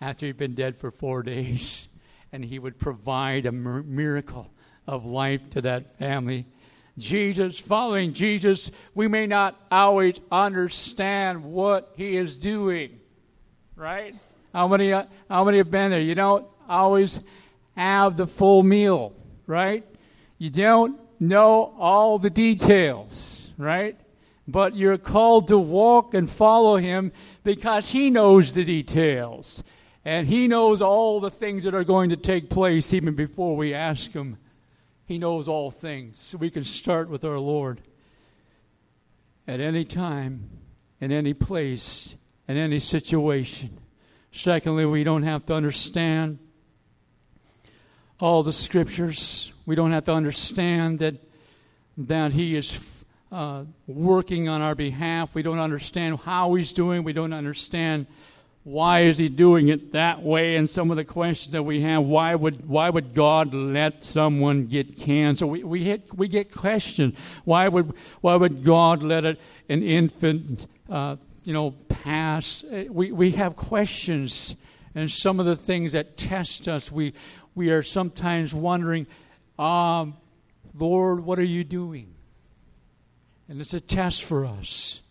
after 0.00 0.26
he'd 0.26 0.36
been 0.36 0.54
dead 0.54 0.76
for 0.76 0.90
four 0.90 1.22
days, 1.22 1.88
and 2.32 2.44
he 2.44 2.58
would 2.58 2.78
provide 2.78 3.46
a 3.46 3.52
miracle 3.52 4.50
of 4.86 5.06
life 5.06 5.48
to 5.50 5.62
that 5.62 5.98
family. 5.98 6.46
Jesus, 6.98 7.58
following 7.58 8.12
Jesus, 8.12 8.70
we 8.94 9.08
may 9.08 9.26
not 9.26 9.60
always 9.70 10.16
understand 10.32 11.44
what 11.44 11.92
he 11.96 12.16
is 12.16 12.36
doing, 12.36 12.98
right? 13.74 14.14
How 14.54 14.66
many 14.68 14.90
how 14.90 15.44
many 15.44 15.58
have 15.58 15.70
been 15.70 15.90
there? 15.90 16.00
You 16.00 16.14
don't 16.14 16.46
always 16.68 17.20
have 17.76 18.16
the 18.16 18.26
full 18.26 18.62
meal, 18.62 19.12
right? 19.46 19.84
You 20.38 20.50
don't 20.50 20.98
know 21.20 21.74
all 21.78 22.18
the 22.18 22.30
details, 22.30 23.50
right? 23.58 23.98
but 24.48 24.76
you're 24.76 24.98
called 24.98 25.48
to 25.48 25.58
walk 25.58 26.14
and 26.14 26.30
follow 26.30 26.76
him 26.76 27.12
because 27.42 27.88
he 27.90 28.10
knows 28.10 28.54
the 28.54 28.64
details. 28.64 29.62
And 30.04 30.28
he 30.28 30.46
knows 30.46 30.82
all 30.82 31.18
the 31.18 31.30
things 31.30 31.64
that 31.64 31.74
are 31.74 31.84
going 31.84 32.10
to 32.10 32.16
take 32.16 32.48
place 32.48 32.92
even 32.94 33.14
before 33.14 33.56
we 33.56 33.74
ask 33.74 34.12
him. 34.12 34.38
He 35.06 35.18
knows 35.18 35.46
all 35.46 35.70
things. 35.70 36.34
We 36.38 36.50
can 36.50 36.64
start 36.64 37.08
with 37.08 37.24
our 37.24 37.38
Lord 37.38 37.80
at 39.46 39.60
any 39.60 39.84
time, 39.84 40.50
in 41.00 41.12
any 41.12 41.32
place, 41.32 42.16
in 42.48 42.56
any 42.56 42.80
situation. 42.80 43.78
Secondly, 44.32 44.84
we 44.84 45.04
don't 45.04 45.22
have 45.22 45.46
to 45.46 45.54
understand 45.54 46.40
all 48.18 48.42
the 48.42 48.52
scriptures. 48.52 49.52
We 49.64 49.76
don't 49.76 49.92
have 49.92 50.04
to 50.04 50.12
understand 50.12 50.98
that 50.98 51.14
that 51.98 52.32
he 52.32 52.56
is 52.56 53.04
uh, 53.32 53.64
working 53.86 54.48
on 54.48 54.60
our 54.60 54.74
behalf. 54.74 55.34
We 55.34 55.42
don't 55.42 55.58
understand 55.58 56.20
how 56.20 56.54
he's 56.54 56.72
doing. 56.72 57.04
We 57.04 57.12
don't 57.12 57.32
understand 57.32 58.06
why 58.66 59.02
is 59.02 59.16
he 59.16 59.28
doing 59.28 59.68
it 59.68 59.92
that 59.92 60.24
way. 60.24 60.56
And 60.56 60.68
some 60.68 60.90
of 60.90 60.96
the 60.96 61.04
questions 61.04 61.52
that 61.52 61.62
we 61.62 61.82
have: 61.82 62.02
Why 62.02 62.34
would 62.34 62.68
why 62.68 62.90
would 62.90 63.14
God 63.14 63.54
let 63.54 64.02
someone 64.02 64.66
get 64.66 64.98
cancer? 64.98 65.46
We 65.46 65.62
we 65.62 65.84
hit, 65.84 66.12
we 66.12 66.26
get 66.26 66.52
questioned. 66.52 67.14
Why 67.44 67.68
would 67.68 67.92
why 68.22 68.34
would 68.34 68.64
God 68.64 69.04
let 69.04 69.24
it, 69.24 69.40
an 69.68 69.84
infant 69.84 70.66
uh, 70.90 71.14
you 71.44 71.52
know 71.52 71.76
pass? 71.88 72.64
Uh, 72.64 72.86
we 72.90 73.12
we 73.12 73.30
have 73.32 73.54
questions, 73.54 74.56
and 74.96 75.08
some 75.08 75.38
of 75.38 75.46
the 75.46 75.54
things 75.54 75.92
that 75.92 76.16
test 76.16 76.66
us. 76.66 76.90
We 76.90 77.14
we 77.54 77.70
are 77.70 77.84
sometimes 77.84 78.52
wondering, 78.52 79.06
um, 79.60 80.16
Lord, 80.76 81.20
what 81.20 81.38
are 81.38 81.44
you 81.44 81.62
doing? 81.62 82.12
And 83.48 83.60
it's 83.60 83.74
a 83.74 83.80
test 83.80 84.24
for 84.24 84.44
us. 84.44 85.02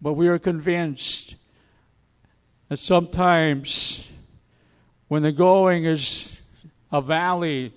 But 0.00 0.14
we 0.14 0.28
are 0.28 0.38
convinced 0.38 1.34
that 2.68 2.78
sometimes 2.78 4.08
when 5.08 5.22
the 5.22 5.32
going 5.32 5.84
is 5.84 6.40
a 6.92 7.00
valley 7.00 7.72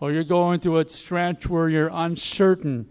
or 0.00 0.10
you're 0.10 0.24
going 0.24 0.58
through 0.58 0.78
a 0.78 0.88
stretch 0.88 1.48
where 1.48 1.68
you're 1.68 1.90
uncertain, 1.92 2.88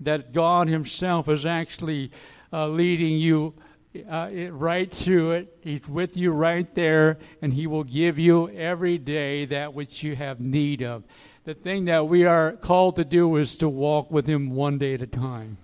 that 0.00 0.32
God 0.32 0.68
Himself 0.68 1.28
is 1.28 1.44
actually 1.44 2.12
uh, 2.52 2.68
leading 2.68 3.18
you 3.18 3.54
uh, 4.08 4.30
right 4.50 4.90
through 4.90 5.32
it. 5.32 5.56
He's 5.60 5.88
with 5.88 6.16
you 6.16 6.32
right 6.32 6.72
there, 6.74 7.18
and 7.40 7.52
He 7.52 7.66
will 7.66 7.84
give 7.84 8.18
you 8.18 8.48
every 8.50 8.98
day 8.98 9.44
that 9.46 9.74
which 9.74 10.02
you 10.02 10.16
have 10.16 10.40
need 10.40 10.82
of. 10.82 11.04
The 11.44 11.54
thing 11.54 11.86
that 11.86 12.06
we 12.06 12.24
are 12.24 12.52
called 12.52 12.96
to 12.96 13.04
do 13.04 13.36
is 13.36 13.56
to 13.56 13.68
walk 13.68 14.10
with 14.10 14.26
Him 14.26 14.50
one 14.50 14.78
day 14.78 14.94
at 14.94 15.02
a 15.02 15.06
time. 15.06 15.56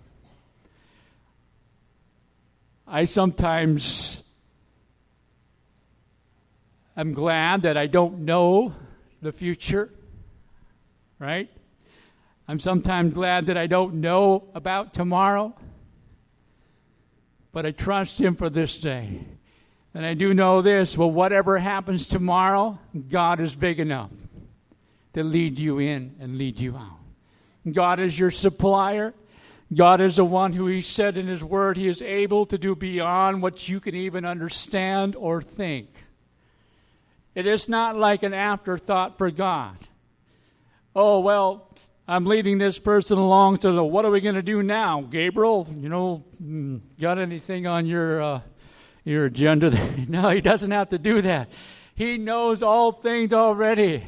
I 2.87 3.05
sometimes 3.05 4.28
am 7.01 7.13
glad 7.13 7.63
that 7.63 7.77
I 7.77 7.87
don't 7.87 8.21
know 8.21 8.75
the 9.23 9.33
future, 9.33 9.91
right? 11.19 11.49
I'm 12.47 12.59
sometimes 12.59 13.15
glad 13.15 13.47
that 13.47 13.57
I 13.57 13.67
don't 13.67 13.97
know 13.97 14.45
about 14.55 14.95
tomorrow, 14.95 15.55
but 17.53 17.67
I 17.67 17.71
trust 17.71 18.21
Him 18.21 18.35
for 18.35 18.51
this 18.51 18.79
day. 18.79 19.21
And 19.95 20.05
I 20.05 20.15
do 20.15 20.35
know 20.35 20.63
this 20.63 20.97
well, 20.97 21.11
whatever 21.11 21.59
happens 21.59 22.07
tomorrow, 22.07 22.79
God 23.09 23.41
is 23.41 23.55
big 23.55 23.81
enough 23.81 24.11
to 25.13 25.25
lead 25.25 25.59
you 25.59 25.79
in 25.79 26.15
and 26.21 26.37
lead 26.37 26.59
you 26.59 26.77
out. 26.77 26.99
God 27.71 27.99
is 27.99 28.19
your 28.19 28.31
supplier. 28.31 29.15
God 29.75 30.01
is 30.01 30.17
the 30.17 30.25
one 30.25 30.53
who 30.53 30.67
He 30.67 30.81
said 30.81 31.19
in 31.19 31.27
His 31.27 31.45
Word, 31.45 31.77
He 31.77 31.89
is 31.89 32.01
able 32.01 32.47
to 32.47 32.57
do 32.57 32.75
beyond 32.75 33.43
what 33.43 33.69
you 33.69 33.81
can 33.81 33.95
even 33.95 34.25
understand 34.25 35.15
or 35.17 35.43
think. 35.43 35.89
It 37.35 37.47
is 37.47 37.69
not 37.69 37.97
like 37.97 38.23
an 38.23 38.35
afterthought 38.35 39.19
for 39.19 39.31
God. 39.31 39.77
Oh, 40.95 41.21
well, 41.21 41.69
I'm 42.11 42.25
leading 42.25 42.57
this 42.59 42.79
person 42.79 43.19
along, 43.19 43.61
so 43.61 43.85
what 43.85 44.05
are 44.05 44.11
we 44.11 44.21
going 44.21 44.35
to 44.35 44.43
do 44.43 44.63
now? 44.63 45.03
Gabriel, 45.03 45.69
you 45.77 45.91
know, 45.91 46.25
hmm, 46.39 46.79
got 46.99 47.19
anything 47.19 47.67
on 47.67 47.87
your, 47.87 48.23
uh, 48.23 48.41
your 49.05 49.27
agenda? 49.27 49.71
no, 50.09 50.31
He 50.31 50.41
doesn't 50.41 50.71
have 50.71 50.89
to 50.89 50.99
do 50.99 51.21
that. 51.21 51.51
He 51.95 52.17
knows 52.17 52.63
all 52.63 52.93
things 52.93 53.33
already, 53.33 54.05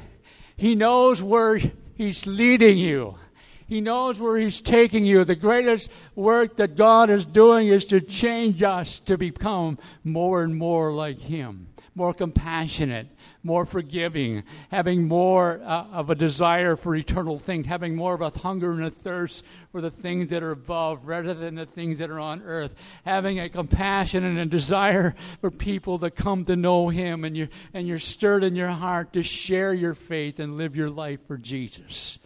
He 0.56 0.74
knows 0.74 1.22
where 1.22 1.60
He's 1.96 2.26
leading 2.26 2.78
you. 2.78 3.18
He 3.66 3.80
knows 3.80 4.18
where 4.18 4.36
He's 4.36 4.60
taking 4.60 5.04
you. 5.04 5.22
The 5.22 5.36
greatest 5.36 5.92
work 6.16 6.56
that 6.56 6.74
God 6.74 7.10
is 7.10 7.24
doing 7.24 7.68
is 7.68 7.84
to 7.86 8.00
change 8.00 8.62
us 8.62 8.98
to 9.00 9.16
become 9.16 9.78
more 10.02 10.42
and 10.42 10.56
more 10.56 10.92
like 10.92 11.20
Him, 11.20 11.68
more 12.00 12.14
compassionate, 12.14 13.06
more 13.42 13.66
forgiving, 13.66 14.42
having 14.70 15.06
more 15.06 15.60
uh, 15.62 15.84
of 15.92 16.08
a 16.08 16.14
desire 16.14 16.74
for 16.74 16.96
eternal 16.96 17.38
things, 17.38 17.66
having 17.66 17.94
more 17.94 18.14
of 18.14 18.22
a 18.22 18.30
hunger 18.30 18.72
and 18.72 18.84
a 18.84 18.90
thirst 18.90 19.44
for 19.70 19.82
the 19.82 19.90
things 19.90 20.28
that 20.28 20.42
are 20.42 20.50
above 20.50 21.06
rather 21.06 21.34
than 21.34 21.56
the 21.56 21.66
things 21.66 21.98
that 21.98 22.08
are 22.08 22.18
on 22.18 22.40
earth, 22.40 22.74
having 23.04 23.38
a 23.38 23.50
compassion 23.50 24.24
and 24.24 24.38
a 24.38 24.46
desire 24.46 25.14
for 25.42 25.50
people 25.50 25.98
to 25.98 26.10
come 26.10 26.46
to 26.46 26.56
know 26.56 26.88
Him, 26.88 27.22
and 27.22 27.36
you're, 27.36 27.50
and 27.74 27.86
you're 27.86 27.98
stirred 27.98 28.44
in 28.44 28.56
your 28.56 28.70
heart 28.70 29.12
to 29.12 29.22
share 29.22 29.74
your 29.74 29.92
faith 29.92 30.40
and 30.40 30.56
live 30.56 30.74
your 30.74 30.88
life 30.88 31.20
for 31.26 31.36
Jesus. 31.36 32.18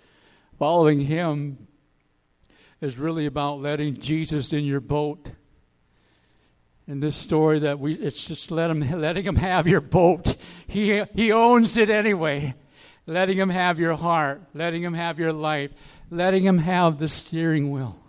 Following 0.57 1.01
Him 1.01 1.67
is 2.81 2.97
really 2.97 3.27
about 3.27 3.61
letting 3.61 4.01
Jesus 4.01 4.53
in 4.53 4.63
your 4.63 4.81
boat 4.81 5.33
in 6.87 7.01
this 7.01 7.17
story 7.17 7.61
that 7.61 7.79
we 7.79 7.95
it's 7.95 8.27
just 8.27 8.51
let 8.51 8.71
him 8.71 8.81
letting 9.01 9.25
him 9.25 9.37
have 9.37 9.67
your 9.67 9.81
boat. 9.81 10.37
He 10.67 11.03
he 11.15 11.33
owns 11.33 11.77
it 11.77 11.91
anyway. 11.91 12.55
Letting 13.07 13.37
him 13.39 13.51
have 13.51 13.79
your 13.79 13.97
heart 13.97 14.41
letting 14.55 14.83
him 14.83 14.95
have 14.95 15.19
your 15.19 15.33
life 15.33 15.71
letting 16.11 16.43
him 16.43 16.57
have 16.57 16.99
the 16.99 17.09
steering 17.09 17.71
wheel 17.71 18.01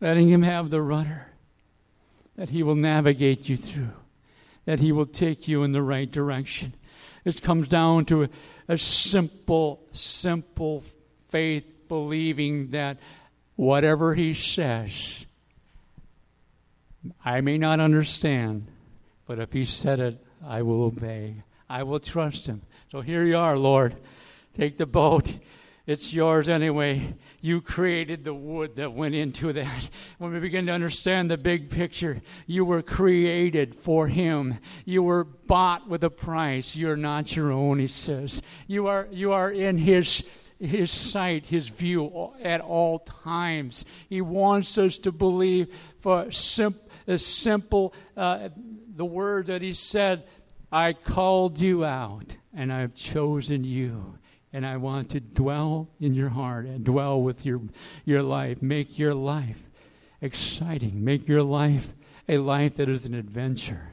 letting 0.00 0.28
him 0.28 0.42
have 0.42 0.70
the 0.70 0.80
rudder 0.80 1.26
that 2.36 2.50
he 2.50 2.62
will 2.62 2.76
navigate 2.76 3.48
you 3.48 3.56
through 3.56 3.90
that 4.66 4.80
he 4.80 4.92
will 4.92 5.06
take 5.06 5.48
you 5.48 5.62
in 5.62 5.72
the 5.72 5.82
right 5.82 6.10
direction. 6.10 6.74
It 7.24 7.40
comes 7.40 7.68
down 7.68 8.04
to 8.06 8.24
a, 8.24 8.28
a 8.68 8.78
simple 8.78 9.82
simple 9.92 10.84
faith 11.28 11.88
believing 11.88 12.70
that 12.70 12.98
whatever 13.56 14.14
he 14.14 14.34
says 14.34 15.26
I 17.24 17.40
may 17.40 17.58
not 17.58 17.80
understand, 17.80 18.66
but 19.26 19.38
if 19.38 19.52
He 19.52 19.64
said 19.64 20.00
it, 20.00 20.24
I 20.44 20.62
will 20.62 20.82
obey. 20.82 21.42
I 21.68 21.82
will 21.82 22.00
trust 22.00 22.46
Him. 22.46 22.62
So 22.92 23.00
here 23.00 23.24
you 23.24 23.36
are, 23.36 23.56
Lord. 23.56 23.96
Take 24.54 24.76
the 24.76 24.86
boat. 24.86 25.38
It's 25.86 26.12
yours 26.12 26.48
anyway. 26.48 27.14
You 27.40 27.60
created 27.60 28.24
the 28.24 28.34
wood 28.34 28.76
that 28.76 28.92
went 28.92 29.14
into 29.14 29.52
that. 29.52 29.90
When 30.18 30.32
we 30.32 30.40
begin 30.40 30.66
to 30.66 30.72
understand 30.72 31.30
the 31.30 31.36
big 31.36 31.70
picture, 31.70 32.22
you 32.46 32.64
were 32.64 32.82
created 32.82 33.74
for 33.74 34.08
Him. 34.08 34.58
You 34.84 35.02
were 35.02 35.24
bought 35.24 35.88
with 35.88 36.02
a 36.02 36.10
price. 36.10 36.74
You're 36.74 36.96
not 36.96 37.36
your 37.36 37.52
own, 37.52 37.78
He 37.78 37.86
says. 37.86 38.42
You 38.66 38.88
are, 38.88 39.08
you 39.12 39.32
are 39.32 39.50
in 39.50 39.78
His 39.78 40.24
his 40.58 40.90
sight, 40.90 41.46
his 41.46 41.68
view 41.68 42.32
at 42.42 42.60
all 42.60 43.00
times. 43.00 43.84
He 44.08 44.20
wants 44.22 44.78
us 44.78 44.96
to 44.98 45.12
believe 45.12 45.68
for 46.00 46.30
simple 46.30 46.85
the 47.06 47.18
simple, 47.18 47.94
uh, 48.16 48.50
the 48.94 49.04
word 49.04 49.46
that 49.46 49.62
he 49.62 49.72
said, 49.72 50.24
I 50.70 50.92
called 50.92 51.58
you 51.58 51.84
out 51.84 52.36
and 52.52 52.72
I've 52.72 52.94
chosen 52.94 53.64
you. 53.64 54.18
And 54.52 54.64
I 54.66 54.76
want 54.78 55.10
to 55.10 55.20
dwell 55.20 55.90
in 56.00 56.14
your 56.14 56.30
heart 56.30 56.66
and 56.66 56.84
dwell 56.84 57.20
with 57.20 57.44
your, 57.44 57.60
your 58.04 58.22
life. 58.22 58.62
Make 58.62 58.98
your 58.98 59.14
life 59.14 59.62
exciting. 60.20 61.04
Make 61.04 61.28
your 61.28 61.42
life 61.42 61.94
a 62.28 62.38
life 62.38 62.76
that 62.76 62.88
is 62.88 63.06
an 63.06 63.14
adventure. 63.14 63.90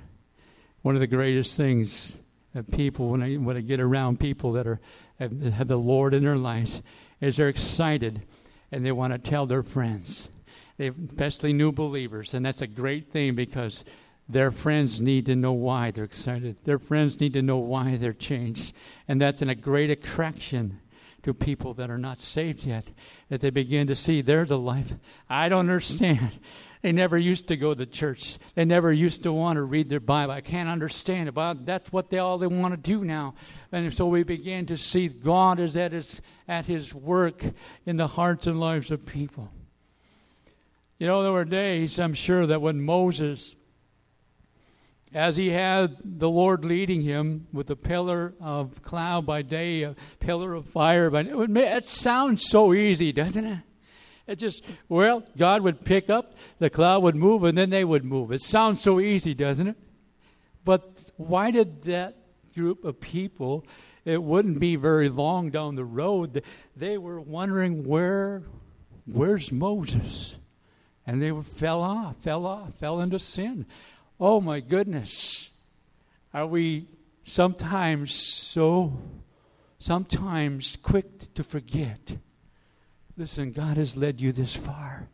One 0.81 0.95
of 0.95 1.01
the 1.01 1.07
greatest 1.07 1.57
things 1.57 2.19
that 2.53 2.71
people, 2.71 3.09
when 3.09 3.21
I, 3.21 3.35
when 3.35 3.57
I 3.57 3.61
get 3.61 3.79
around 3.79 4.19
people 4.19 4.53
that 4.53 4.67
are, 4.67 4.79
have, 5.19 5.37
have 5.53 5.67
the 5.67 5.77
Lord 5.77 6.13
in 6.13 6.23
their 6.23 6.37
lives, 6.37 6.81
is 7.19 7.37
they're 7.37 7.49
excited 7.49 8.21
and 8.71 8.85
they 8.85 8.91
want 8.91 9.13
to 9.13 9.19
tell 9.19 9.45
their 9.45 9.63
friends 9.63 10.29
especially 10.87 11.53
new 11.53 11.71
believers. 11.71 12.33
And 12.33 12.45
that's 12.45 12.61
a 12.61 12.67
great 12.67 13.11
thing 13.11 13.35
because 13.35 13.85
their 14.27 14.51
friends 14.51 15.01
need 15.01 15.25
to 15.25 15.35
know 15.35 15.53
why 15.53 15.91
they're 15.91 16.05
excited. 16.05 16.57
Their 16.63 16.79
friends 16.79 17.19
need 17.19 17.33
to 17.33 17.41
know 17.41 17.57
why 17.57 17.97
they're 17.97 18.13
changed. 18.13 18.73
And 19.07 19.21
that's 19.21 19.41
a 19.41 19.55
great 19.55 19.89
attraction 19.89 20.79
to 21.23 21.33
people 21.33 21.73
that 21.75 21.89
are 21.89 21.97
not 21.97 22.19
saved 22.19 22.65
yet, 22.65 22.91
that 23.29 23.41
they 23.41 23.49
begin 23.49 23.87
to 23.87 23.95
see 23.95 24.21
there's 24.21 24.51
a 24.51 24.57
life. 24.57 24.93
I 25.29 25.49
don't 25.49 25.59
understand. 25.59 26.31
They 26.81 26.91
never 26.91 27.17
used 27.17 27.47
to 27.47 27.55
go 27.55 27.73
to 27.73 27.85
church. 27.85 28.37
They 28.55 28.65
never 28.65 28.91
used 28.91 29.23
to 29.23 29.31
want 29.31 29.55
to 29.55 29.63
read 29.63 29.87
their 29.87 30.01
Bible. 30.01 30.33
I 30.33 30.41
can't 30.41 30.67
understand 30.67 31.29
it, 31.29 31.31
but 31.31 31.65
that's 31.65 31.93
what 31.93 32.09
they 32.09 32.17
all 32.17 32.37
they 32.37 32.47
want 32.47 32.73
to 32.73 32.77
do 32.77 33.05
now. 33.05 33.35
And 33.71 33.93
so 33.93 34.05
we 34.05 34.23
begin 34.23 34.65
to 34.65 34.75
see 34.75 35.07
God 35.07 35.61
is 35.61 35.77
at 35.77 35.93
his 35.93 36.21
at 36.45 36.65
his 36.65 36.93
work 36.93 37.41
in 37.85 37.95
the 37.95 38.07
hearts 38.07 38.47
and 38.47 38.59
lives 38.59 38.91
of 38.91 39.05
people. 39.05 39.49
You 41.03 41.09
know, 41.09 41.21
there 41.21 41.33
were 41.33 41.43
days, 41.43 41.99
I'm 41.99 42.13
sure, 42.13 42.47
that 42.47 42.61
when 42.61 42.81
Moses, 42.81 43.57
as 45.13 45.35
he 45.35 45.49
had 45.49 45.97
the 46.01 46.29
Lord 46.29 46.63
leading 46.63 47.01
him 47.01 47.45
with 47.51 47.69
a 47.69 47.75
pillar 47.75 48.33
of 48.39 48.81
cloud 48.83 49.25
by 49.25 49.41
day, 49.41 49.81
a 49.81 49.97
pillar 50.21 50.53
of 50.53 50.65
fire 50.65 51.09
by 51.09 51.23
night, 51.23 51.57
it 51.57 51.89
sounds 51.89 52.47
so 52.49 52.73
easy, 52.73 53.11
doesn't 53.11 53.45
it? 53.45 53.59
It 54.27 54.35
just, 54.37 54.63
well, 54.87 55.25
God 55.35 55.61
would 55.63 55.83
pick 55.83 56.09
up, 56.09 56.35
the 56.59 56.69
cloud 56.69 57.03
would 57.03 57.17
move, 57.17 57.43
and 57.43 57.57
then 57.57 57.69
they 57.69 57.83
would 57.83 58.05
move. 58.05 58.31
It 58.31 58.41
sounds 58.41 58.81
so 58.81 59.01
easy, 59.01 59.33
doesn't 59.33 59.67
it? 59.67 59.75
But 60.63 61.11
why 61.17 61.51
did 61.51 61.81
that 61.81 62.15
group 62.55 62.85
of 62.85 63.01
people, 63.01 63.67
it 64.05 64.23
wouldn't 64.23 64.57
be 64.57 64.77
very 64.77 65.09
long 65.09 65.49
down 65.49 65.75
the 65.75 65.83
road, 65.83 66.41
they 66.77 66.97
were 66.97 67.19
wondering 67.19 67.83
where, 67.83 68.43
where's 69.05 69.51
Moses? 69.51 70.37
And 71.05 71.21
they 71.21 71.31
fell 71.41 71.81
off, 71.81 72.17
fell 72.17 72.45
off, 72.45 72.73
fell 72.75 72.99
into 72.99 73.19
sin. 73.19 73.65
Oh 74.19 74.39
my 74.39 74.59
goodness. 74.59 75.51
Are 76.33 76.47
we 76.47 76.87
sometimes 77.23 78.13
so, 78.13 78.93
sometimes 79.79 80.77
quick 80.77 81.33
to 81.35 81.43
forget? 81.43 82.17
Listen, 83.17 83.51
God 83.51 83.77
has 83.77 83.95
led 83.95 84.19
you 84.19 84.31
this 84.31 84.55
far. 84.55 85.07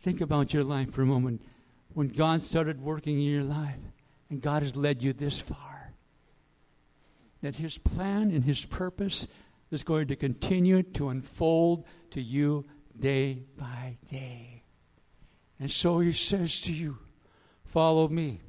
Think 0.00 0.20
about 0.20 0.54
your 0.54 0.64
life 0.64 0.90
for 0.92 1.02
a 1.02 1.06
moment. 1.06 1.42
When 1.92 2.08
God 2.08 2.40
started 2.40 2.80
working 2.80 3.16
in 3.16 3.28
your 3.28 3.44
life, 3.44 3.78
and 4.30 4.40
God 4.40 4.62
has 4.62 4.76
led 4.76 5.02
you 5.02 5.12
this 5.12 5.40
far, 5.40 5.92
that 7.42 7.56
His 7.56 7.78
plan 7.78 8.30
and 8.30 8.44
His 8.44 8.64
purpose 8.64 9.28
is 9.70 9.84
going 9.84 10.08
to 10.08 10.16
continue 10.16 10.82
to 10.82 11.10
unfold 11.10 11.84
to 12.10 12.20
you 12.20 12.64
day 12.98 13.42
by 13.56 13.96
day. 14.08 14.59
And 15.60 15.70
so 15.70 16.00
he 16.00 16.12
says 16.12 16.60
to 16.62 16.72
you, 16.72 16.98
Follow 17.66 18.08
me. 18.08 18.40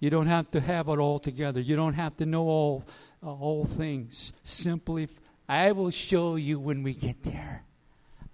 You 0.00 0.10
don't 0.10 0.26
have 0.26 0.50
to 0.50 0.60
have 0.60 0.88
it 0.88 0.98
all 0.98 1.18
together. 1.18 1.60
You 1.60 1.76
don't 1.76 1.94
have 1.94 2.16
to 2.18 2.26
know 2.26 2.42
all, 2.42 2.84
uh, 3.22 3.32
all 3.32 3.64
things. 3.64 4.34
Simply, 4.42 5.08
I 5.48 5.72
will 5.72 5.90
show 5.90 6.36
you 6.36 6.58
when 6.60 6.82
we 6.82 6.92
get 6.92 7.22
there. 7.22 7.64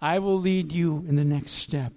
I 0.00 0.18
will 0.18 0.38
lead 0.38 0.72
you 0.72 1.04
in 1.08 1.14
the 1.14 1.24
next 1.24 1.52
step. 1.52 1.92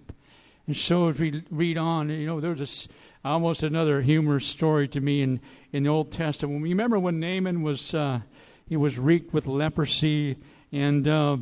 And 0.67 0.75
so 0.75 1.08
as 1.10 1.19
we 1.19 1.43
read 1.49 1.77
on, 1.77 2.10
you 2.10 2.27
know, 2.27 2.39
there's 2.39 2.60
this, 2.60 2.88
almost 3.25 3.63
another 3.63 4.01
humorous 4.01 4.45
story 4.45 4.88
to 4.89 5.01
me 5.01 5.21
in, 5.21 5.39
in 5.73 5.84
the 5.84 5.89
Old 5.89 6.12
Testament. 6.12 6.62
You 6.62 6.69
remember 6.69 6.99
when 6.99 7.19
Naaman 7.19 7.63
was, 7.63 7.93
uh, 7.93 8.21
he 8.67 8.77
was 8.77 8.97
reeked 8.97 9.34
with 9.34 9.47
leprosy, 9.47 10.38
and 10.71 11.08
uh, 11.08 11.38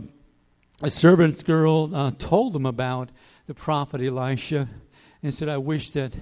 a 0.82 0.90
servant's 0.90 1.44
girl 1.44 1.94
uh, 1.94 2.12
told 2.18 2.56
him 2.56 2.66
about 2.66 3.10
the 3.48 3.54
prophet 3.54 4.02
Elisha 4.02 4.70
and 5.24 5.34
said, 5.34 5.50
I 5.50 5.58
wish 5.58 5.92
that 5.92 6.16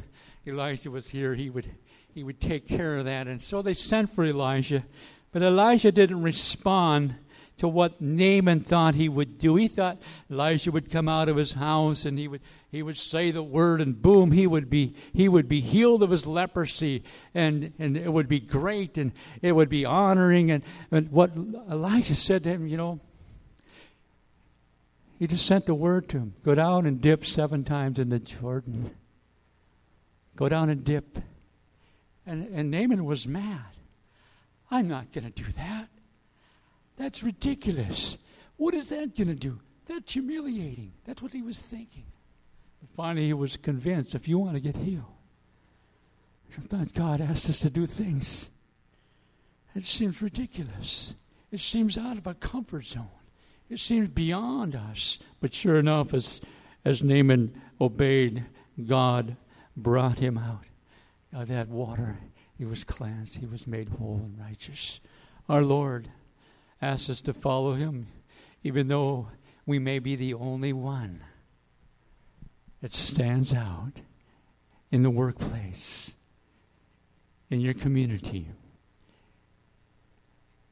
Elisha 0.47 0.91
was 0.91 1.09
here. 1.09 1.33
He 1.33 1.49
would, 1.49 1.69
he 2.13 2.23
would 2.23 2.39
take 2.39 2.67
care 2.67 2.95
of 2.95 3.05
that. 3.05 3.27
And 3.27 3.41
so 3.41 3.61
they 3.61 3.73
sent 3.73 4.11
for 4.11 4.23
Elijah. 4.23 4.85
But 5.31 5.41
Elijah 5.41 5.91
didn't 5.91 6.21
respond 6.21 7.15
to 7.57 7.67
what 7.67 8.01
Naaman 8.01 8.59
thought 8.59 8.95
he 8.95 9.09
would 9.09 9.37
do. 9.37 9.55
He 9.55 9.67
thought 9.67 9.97
Elijah 10.29 10.71
would 10.71 10.91
come 10.91 11.07
out 11.07 11.29
of 11.29 11.37
his 11.37 11.53
house 11.53 12.05
and 12.05 12.19
he 12.19 12.27
would 12.27 12.41
he 12.69 12.83
would 12.83 12.97
say 12.97 13.31
the 13.31 13.41
word 13.41 13.79
and 13.79 14.01
boom 14.01 14.33
he 14.33 14.45
would 14.45 14.69
be 14.69 14.93
he 15.13 15.29
would 15.29 15.47
be 15.47 15.61
healed 15.61 16.03
of 16.03 16.09
his 16.09 16.27
leprosy 16.27 17.03
and 17.33 17.71
and 17.79 17.95
it 17.95 18.11
would 18.11 18.27
be 18.27 18.41
great 18.41 18.97
and 18.97 19.13
it 19.41 19.53
would 19.53 19.69
be 19.69 19.85
honoring 19.85 20.51
and, 20.51 20.63
and 20.91 21.09
what 21.11 21.31
Elijah 21.71 22.15
said 22.15 22.43
to 22.43 22.49
him, 22.49 22.67
you 22.67 22.75
know, 22.75 22.99
he 25.17 25.27
just 25.27 25.45
sent 25.45 25.69
a 25.69 25.75
word 25.75 26.09
to 26.09 26.17
him 26.17 26.33
go 26.43 26.55
down 26.55 26.85
and 26.85 27.01
dip 27.01 27.25
seven 27.25 27.63
times 27.63 27.99
in 27.99 28.09
the 28.09 28.19
Jordan. 28.19 28.91
Go 30.35 30.49
down 30.49 30.69
and 30.69 30.83
dip. 30.83 31.19
And, 32.25 32.47
and 32.53 32.71
Naaman 32.71 33.05
was 33.05 33.27
mad. 33.27 33.61
I'm 34.69 34.87
not 34.87 35.13
going 35.13 35.31
to 35.31 35.43
do 35.43 35.49
that. 35.53 35.87
That's 36.97 37.23
ridiculous. 37.23 38.17
What 38.57 38.73
is 38.73 38.89
that 38.89 39.15
going 39.15 39.27
to 39.27 39.35
do? 39.35 39.59
That's 39.85 40.13
humiliating. 40.13 40.93
That's 41.05 41.21
what 41.21 41.33
he 41.33 41.41
was 41.41 41.59
thinking. 41.59 42.05
But 42.81 42.89
finally, 42.95 43.27
he 43.27 43.33
was 43.33 43.57
convinced 43.57 44.15
if 44.15 44.27
you 44.27 44.39
want 44.39 44.55
to 44.55 44.59
get 44.59 44.75
healed, 44.75 45.05
sometimes 46.53 46.91
God 46.91 47.21
asks 47.21 47.49
us 47.49 47.59
to 47.59 47.69
do 47.69 47.85
things. 47.85 48.49
It 49.75 49.83
seems 49.83 50.21
ridiculous. 50.21 51.13
It 51.51 51.59
seems 51.59 51.97
out 51.97 52.17
of 52.17 52.27
our 52.27 52.33
comfort 52.33 52.85
zone. 52.85 53.07
It 53.69 53.79
seems 53.79 54.09
beyond 54.09 54.75
us. 54.75 55.19
But 55.39 55.53
sure 55.53 55.77
enough, 55.79 56.13
as, 56.13 56.41
as 56.83 57.03
Naaman 57.03 57.59
obeyed, 57.79 58.45
God 58.85 59.35
brought 59.75 60.19
him 60.19 60.37
out 60.37 60.65
of 61.33 61.47
that 61.47 61.67
water. 61.67 62.19
He 62.57 62.65
was 62.65 62.83
cleansed, 62.83 63.35
he 63.35 63.45
was 63.45 63.67
made 63.67 63.89
whole 63.89 64.21
and 64.23 64.39
righteous. 64.39 65.01
Our 65.49 65.63
Lord 65.63 66.09
asks 66.81 67.09
us 67.09 67.21
to 67.21 67.33
follow 67.33 67.73
him, 67.73 68.07
even 68.63 68.87
though 68.87 69.27
we 69.65 69.79
may 69.79 69.99
be 69.99 70.15
the 70.15 70.33
only 70.33 70.71
one 70.71 71.23
that 72.81 72.93
stands 72.93 73.53
out 73.53 74.01
in 74.91 75.03
the 75.03 75.09
workplace, 75.09 76.13
in 77.49 77.59
your 77.59 77.73
community. 77.73 78.47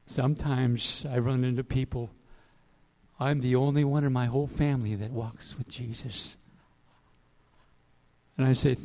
Sometimes 0.06 1.06
I 1.10 1.18
run 1.18 1.44
into 1.44 1.64
people, 1.64 2.12
I'm 3.24 3.40
the 3.40 3.56
only 3.56 3.86
one 3.86 4.04
in 4.04 4.12
my 4.12 4.26
whole 4.26 4.48
family 4.48 4.96
that 4.96 5.12
walks 5.12 5.58
with 5.58 5.70
Jesus. 5.70 6.36
And 8.38 8.46
I 8.46 8.52
say, 8.52 8.76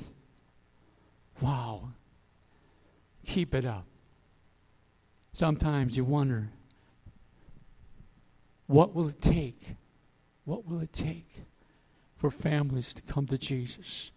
wow, 1.40 1.88
keep 3.26 3.52
it 3.52 3.64
up. 3.64 3.84
Sometimes 5.32 5.96
you 5.96 6.04
wonder, 6.04 6.50
what 8.68 8.94
will 8.94 9.08
it 9.08 9.20
take? 9.20 9.74
What 10.44 10.64
will 10.66 10.78
it 10.82 10.92
take 10.92 11.42
for 12.16 12.30
families 12.30 12.94
to 12.94 13.02
come 13.02 13.26
to 13.26 13.38
Jesus? 13.38 14.12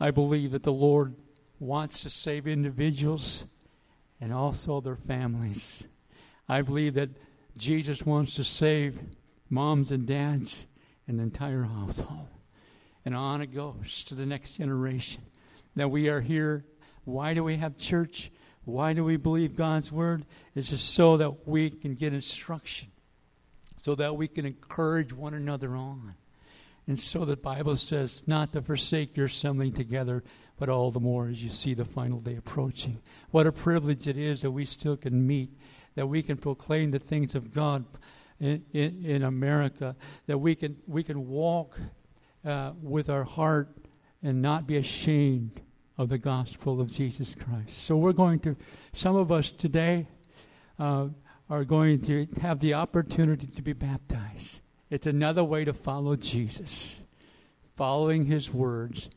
I 0.00 0.10
believe 0.10 0.50
that 0.50 0.64
the 0.64 0.72
Lord 0.72 1.14
wants 1.60 2.02
to 2.02 2.10
save 2.10 2.48
individuals 2.48 3.44
and 4.20 4.32
also 4.32 4.80
their 4.80 4.96
families. 4.96 5.86
I 6.48 6.62
believe 6.62 6.94
that 6.94 7.10
Jesus 7.56 8.04
wants 8.04 8.34
to 8.34 8.42
save 8.42 9.00
moms 9.50 9.90
and 9.90 10.06
dads 10.06 10.66
and 11.06 11.18
the 11.18 11.22
entire 11.22 11.62
household. 11.62 12.28
And 13.04 13.14
on 13.14 13.42
it 13.42 13.54
goes 13.54 14.04
to 14.04 14.14
the 14.14 14.26
next 14.26 14.56
generation. 14.56 15.22
That 15.76 15.90
we 15.90 16.08
are 16.08 16.20
here. 16.20 16.64
Why 17.04 17.34
do 17.34 17.44
we 17.44 17.56
have 17.56 17.76
church? 17.76 18.30
Why 18.64 18.92
do 18.92 19.04
we 19.04 19.16
believe 19.16 19.56
God's 19.56 19.92
word? 19.92 20.24
It's 20.54 20.70
just 20.70 20.94
so 20.94 21.16
that 21.18 21.46
we 21.46 21.70
can 21.70 21.94
get 21.94 22.14
instruction, 22.14 22.88
so 23.82 23.94
that 23.96 24.16
we 24.16 24.28
can 24.28 24.46
encourage 24.46 25.12
one 25.12 25.34
another 25.34 25.76
on. 25.76 26.14
And 26.86 26.98
so 26.98 27.24
the 27.24 27.36
Bible 27.36 27.76
says 27.76 28.22
not 28.26 28.52
to 28.52 28.62
forsake 28.62 29.16
your 29.16 29.26
assembling 29.26 29.72
together, 29.72 30.22
but 30.58 30.68
all 30.68 30.90
the 30.90 31.00
more 31.00 31.28
as 31.28 31.42
you 31.42 31.50
see 31.50 31.74
the 31.74 31.84
final 31.84 32.20
day 32.20 32.36
approaching. 32.36 33.00
What 33.30 33.46
a 33.46 33.52
privilege 33.52 34.06
it 34.06 34.16
is 34.16 34.42
that 34.42 34.50
we 34.50 34.64
still 34.64 34.96
can 34.96 35.26
meet, 35.26 35.50
that 35.94 36.06
we 36.06 36.22
can 36.22 36.36
proclaim 36.36 36.90
the 36.90 36.98
things 36.98 37.34
of 37.34 37.52
God 37.52 37.84
in, 38.40 38.64
in, 38.72 39.04
in 39.04 39.22
America, 39.22 39.96
that 40.26 40.38
we 40.38 40.54
can, 40.54 40.76
we 40.86 41.02
can 41.02 41.28
walk 41.28 41.78
uh, 42.44 42.72
with 42.82 43.08
our 43.08 43.24
heart 43.24 43.68
and 44.22 44.42
not 44.42 44.66
be 44.66 44.76
ashamed 44.76 45.60
of 45.96 46.08
the 46.08 46.18
gospel 46.18 46.80
of 46.80 46.90
Jesus 46.90 47.34
Christ. 47.34 47.84
So 47.84 47.96
we're 47.96 48.12
going 48.12 48.40
to, 48.40 48.56
some 48.92 49.16
of 49.16 49.30
us 49.30 49.50
today 49.50 50.08
uh, 50.78 51.08
are 51.48 51.64
going 51.64 52.00
to 52.02 52.26
have 52.40 52.58
the 52.58 52.74
opportunity 52.74 53.46
to 53.46 53.62
be 53.62 53.72
baptized. 53.72 54.60
It's 54.90 55.06
another 55.06 55.44
way 55.44 55.64
to 55.64 55.72
follow 55.72 56.16
Jesus, 56.16 57.04
following 57.76 58.24
his 58.26 58.52
words, 58.52 59.10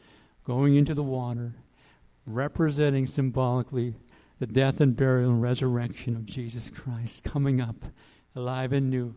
going 0.44 0.76
into 0.76 0.94
the 0.94 1.04
water, 1.04 1.56
representing 2.26 3.08
symbolically 3.08 3.96
the 4.40 4.48
death 4.48 4.82
and 4.82 4.96
burial 4.96 5.32
and 5.32 5.42
resurrection 5.42 6.16
of 6.16 6.26
Jesus 6.26 6.70
Christ, 6.70 7.24
coming 7.24 7.60
up 7.60 7.86
alive 8.38 8.72
and 8.72 8.90
new. 8.90 9.16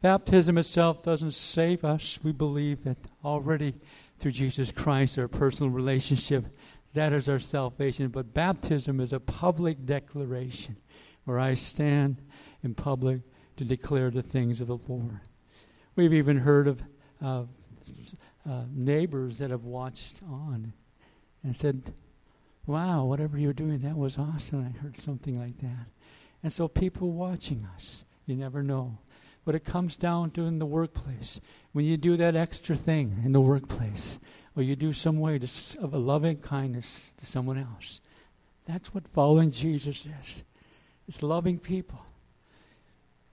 Baptism 0.00 0.56
itself 0.56 1.02
doesn't 1.02 1.34
save 1.34 1.84
us. 1.84 2.18
We 2.22 2.32
believe 2.32 2.84
that 2.84 2.96
already 3.22 3.74
through 4.18 4.30
Jesus 4.30 4.72
Christ, 4.72 5.18
our 5.18 5.28
personal 5.28 5.70
relationship, 5.70 6.46
that 6.94 7.12
is 7.12 7.28
our 7.28 7.38
salvation. 7.38 8.08
But 8.08 8.32
baptism 8.32 9.00
is 9.00 9.12
a 9.12 9.20
public 9.20 9.84
declaration 9.84 10.76
where 11.24 11.38
I 11.38 11.54
stand 11.54 12.22
in 12.62 12.74
public 12.74 13.20
to 13.56 13.64
declare 13.64 14.10
the 14.10 14.22
things 14.22 14.60
of 14.60 14.68
the 14.68 14.78
Lord. 14.88 15.20
We've 15.96 16.14
even 16.14 16.38
heard 16.38 16.66
of 16.66 16.82
uh, 17.22 17.44
uh, 18.48 18.62
neighbors 18.72 19.38
that 19.38 19.50
have 19.50 19.64
watched 19.64 20.22
on 20.22 20.72
and 21.42 21.54
said, 21.54 21.92
Wow, 22.66 23.04
whatever 23.04 23.38
you're 23.38 23.52
doing, 23.52 23.80
that 23.80 23.96
was 23.96 24.18
awesome. 24.18 24.64
I 24.64 24.78
heard 24.78 24.98
something 24.98 25.38
like 25.38 25.58
that. 25.58 25.88
And 26.42 26.52
so 26.52 26.68
people 26.68 27.10
watching 27.10 27.66
us, 27.74 28.04
you 28.30 28.36
never 28.36 28.62
know. 28.62 28.98
But 29.44 29.54
it 29.54 29.64
comes 29.64 29.96
down 29.96 30.30
to 30.32 30.46
in 30.46 30.58
the 30.58 30.66
workplace. 30.66 31.40
When 31.72 31.84
you 31.84 31.96
do 31.96 32.16
that 32.16 32.36
extra 32.36 32.76
thing 32.76 33.20
in 33.24 33.32
the 33.32 33.40
workplace, 33.40 34.20
or 34.56 34.62
you 34.62 34.76
do 34.76 34.92
some 34.92 35.18
way 35.18 35.38
to, 35.38 35.48
of 35.80 35.94
a 35.94 35.98
loving 35.98 36.38
kindness 36.38 37.12
to 37.18 37.26
someone 37.26 37.58
else, 37.58 38.00
that's 38.66 38.94
what 38.94 39.08
following 39.08 39.50
Jesus 39.50 40.06
is. 40.06 40.42
It's 41.08 41.22
loving 41.22 41.58
people. 41.58 42.04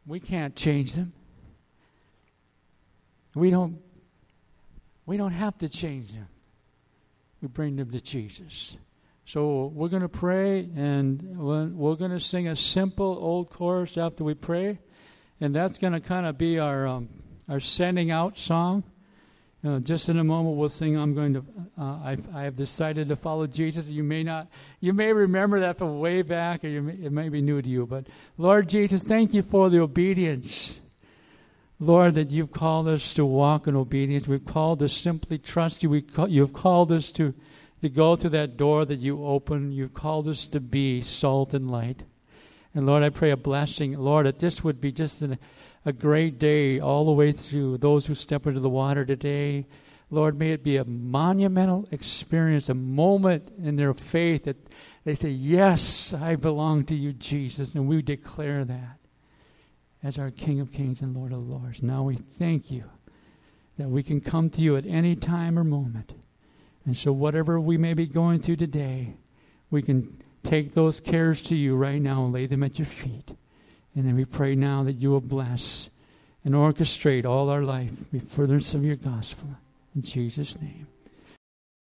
We 0.06 0.20
can't 0.20 0.56
change 0.56 0.94
them. 0.94 1.14
We 3.36 3.52
don't 3.52 3.80
we 5.06 5.16
don't 5.16 5.32
have 5.32 5.58
to 5.60 5.70
change 5.70 6.14
them. 6.14 6.28
We 7.42 7.48
bring 7.48 7.76
them 7.76 7.92
to 7.92 8.02
Jesus. 8.02 8.78
So 9.26 9.68
we're 9.76 9.90
going 9.90 10.02
to 10.02 10.10
pray 10.10 10.70
and 10.76 11.38
we're 11.38 11.96
going 11.96 12.12
to 12.12 12.20
sing 12.20 12.48
a 12.48 12.56
simple 12.56 13.18
old 13.22 13.50
chorus 13.50 13.98
after 13.98 14.24
we 14.24 14.34
pray 14.34 14.80
and 15.40 15.54
that's 15.54 15.78
going 15.78 15.94
to 15.94 16.00
kind 16.00 16.26
of 16.26 16.38
be 16.38 16.60
our 16.60 16.88
um, 16.88 17.10
our 17.50 17.60
sending 17.60 18.12
out 18.12 18.38
song. 18.38 18.84
Uh, 19.66 19.80
just 19.80 20.08
in 20.08 20.20
a 20.20 20.24
moment, 20.24 20.56
we'll 20.56 20.70
sing. 20.70 20.96
I'm 20.96 21.16
going 21.16 21.34
to. 21.34 21.44
Uh, 21.78 21.84
I, 21.84 22.18
I 22.34 22.44
have 22.44 22.56
decided 22.56 23.10
to 23.10 23.16
follow 23.16 23.48
Jesus. 23.48 23.88
You 23.88 24.04
may 24.04 24.24
not. 24.24 24.48
You 24.80 24.94
may 24.94 25.12
remember 25.12 25.60
that 25.62 25.78
from 25.78 26.00
way 26.00 26.22
back, 26.22 26.64
or 26.64 26.82
may, 26.82 26.94
it 26.94 27.12
may 27.12 27.30
be 27.30 27.42
new 27.42 27.62
to 27.62 27.70
you. 27.70 27.86
But 27.86 28.08
Lord 28.38 28.70
Jesus, 28.70 29.04
thank 29.04 29.34
you 29.34 29.42
for 29.42 29.70
the 29.70 29.82
obedience. 29.82 30.80
Lord, 31.80 32.16
that 32.16 32.32
you've 32.32 32.52
called 32.52 32.88
us 32.88 33.14
to 33.14 33.26
walk 33.26 33.68
in 33.68 33.76
obedience. 33.76 34.28
We've 34.28 34.46
called 34.46 34.82
us 34.82 34.94
simply 34.94 35.38
trust 35.38 35.84
you. 35.84 35.90
We 35.90 36.02
call, 36.02 36.28
you've 36.28 36.54
called 36.54 36.92
us 36.92 37.12
to, 37.14 37.36
to 37.82 37.90
go 37.90 38.16
through 38.16 38.32
that 38.32 38.58
door 38.58 38.84
that 38.86 39.00
you 39.00 39.24
open. 39.26 39.72
You've 39.72 39.94
called 39.94 40.28
us 40.28 40.48
to 40.48 40.60
be 40.60 41.02
salt 41.02 41.54
and 41.54 41.70
light. 41.70 42.04
And 42.74 42.86
Lord, 42.86 43.04
I 43.04 43.10
pray 43.10 43.32
a 43.32 43.38
blessing, 43.38 43.98
Lord, 43.98 44.26
that 44.26 44.40
this 44.40 44.64
would 44.64 44.80
be 44.80 44.92
just 44.92 45.22
an, 45.22 45.38
a 45.86 45.94
great 45.94 46.38
day 46.40 46.80
all 46.80 47.06
the 47.06 47.12
way 47.12 47.32
through 47.32 47.78
those 47.78 48.06
who 48.06 48.16
step 48.16 48.46
into 48.46 48.60
the 48.60 48.70
water 48.70 49.06
today. 49.06 49.66
Lord, 50.10 50.38
may 50.38 50.52
it 50.52 50.64
be 50.64 50.78
a 50.78 50.86
monumental 50.86 51.88
experience, 51.92 52.70
a 52.70 52.74
moment 52.74 53.52
in 53.62 53.76
their 53.76 53.94
faith 53.94 54.44
that 54.44 54.58
they 55.04 55.16
say, 55.16 55.30
Yes, 55.30 56.14
I 56.14 56.36
belong 56.36 56.86
to 56.86 56.96
you, 56.96 57.14
Jesus. 57.14 57.76
And 57.76 57.88
we 57.88 58.02
declare 58.02 58.66
that 58.66 59.00
as 60.04 60.20
our 60.20 60.32
King 60.32 60.60
of 60.60 60.72
Kings 60.72 61.02
and 61.02 61.16
Lord 61.16 61.34
of 61.34 61.48
Lords. 61.48 61.82
Now 61.82 62.04
we 62.04 62.16
thank 62.16 62.70
you 62.70 62.86
that 63.78 63.90
we 63.90 64.04
can 64.04 64.22
come 64.22 64.50
to 64.52 64.62
you 64.62 64.76
at 64.76 64.86
any 64.86 65.16
time 65.16 65.58
or 65.58 65.64
moment. 65.64 66.14
And 66.86 66.96
so, 66.96 67.12
whatever 67.12 67.60
we 67.60 67.78
may 67.78 67.94
be 67.94 68.06
going 68.06 68.40
through 68.40 68.56
today, 68.58 69.16
we 69.70 69.82
can 69.82 70.22
take 70.48 70.74
those 70.74 71.00
cares 71.02 71.42
to 71.44 71.56
you 71.56 71.76
right 71.76 72.02
now 72.02 72.24
and 72.24 72.34
lay 72.34 72.46
them 72.46 72.64
at 72.64 72.80
your 72.80 72.86
feet. 72.86 73.36
And 73.96 74.08
then 74.08 74.16
we 74.16 74.26
pray 74.26 74.56
now 74.56 74.84
that 74.84 74.94
you 74.94 75.10
will 75.10 75.22
bless 75.22 75.90
and 76.46 76.56
orchestrate 76.56 77.26
all 77.26 77.50
our 77.50 77.64
life 77.64 77.92
with 78.12 78.32
furtherance 78.32 78.74
of 78.74 78.86
your 78.86 78.96
gospel. 78.96 79.50
In 79.96 80.04
Jesus' 80.04 80.60
name. 80.62 80.88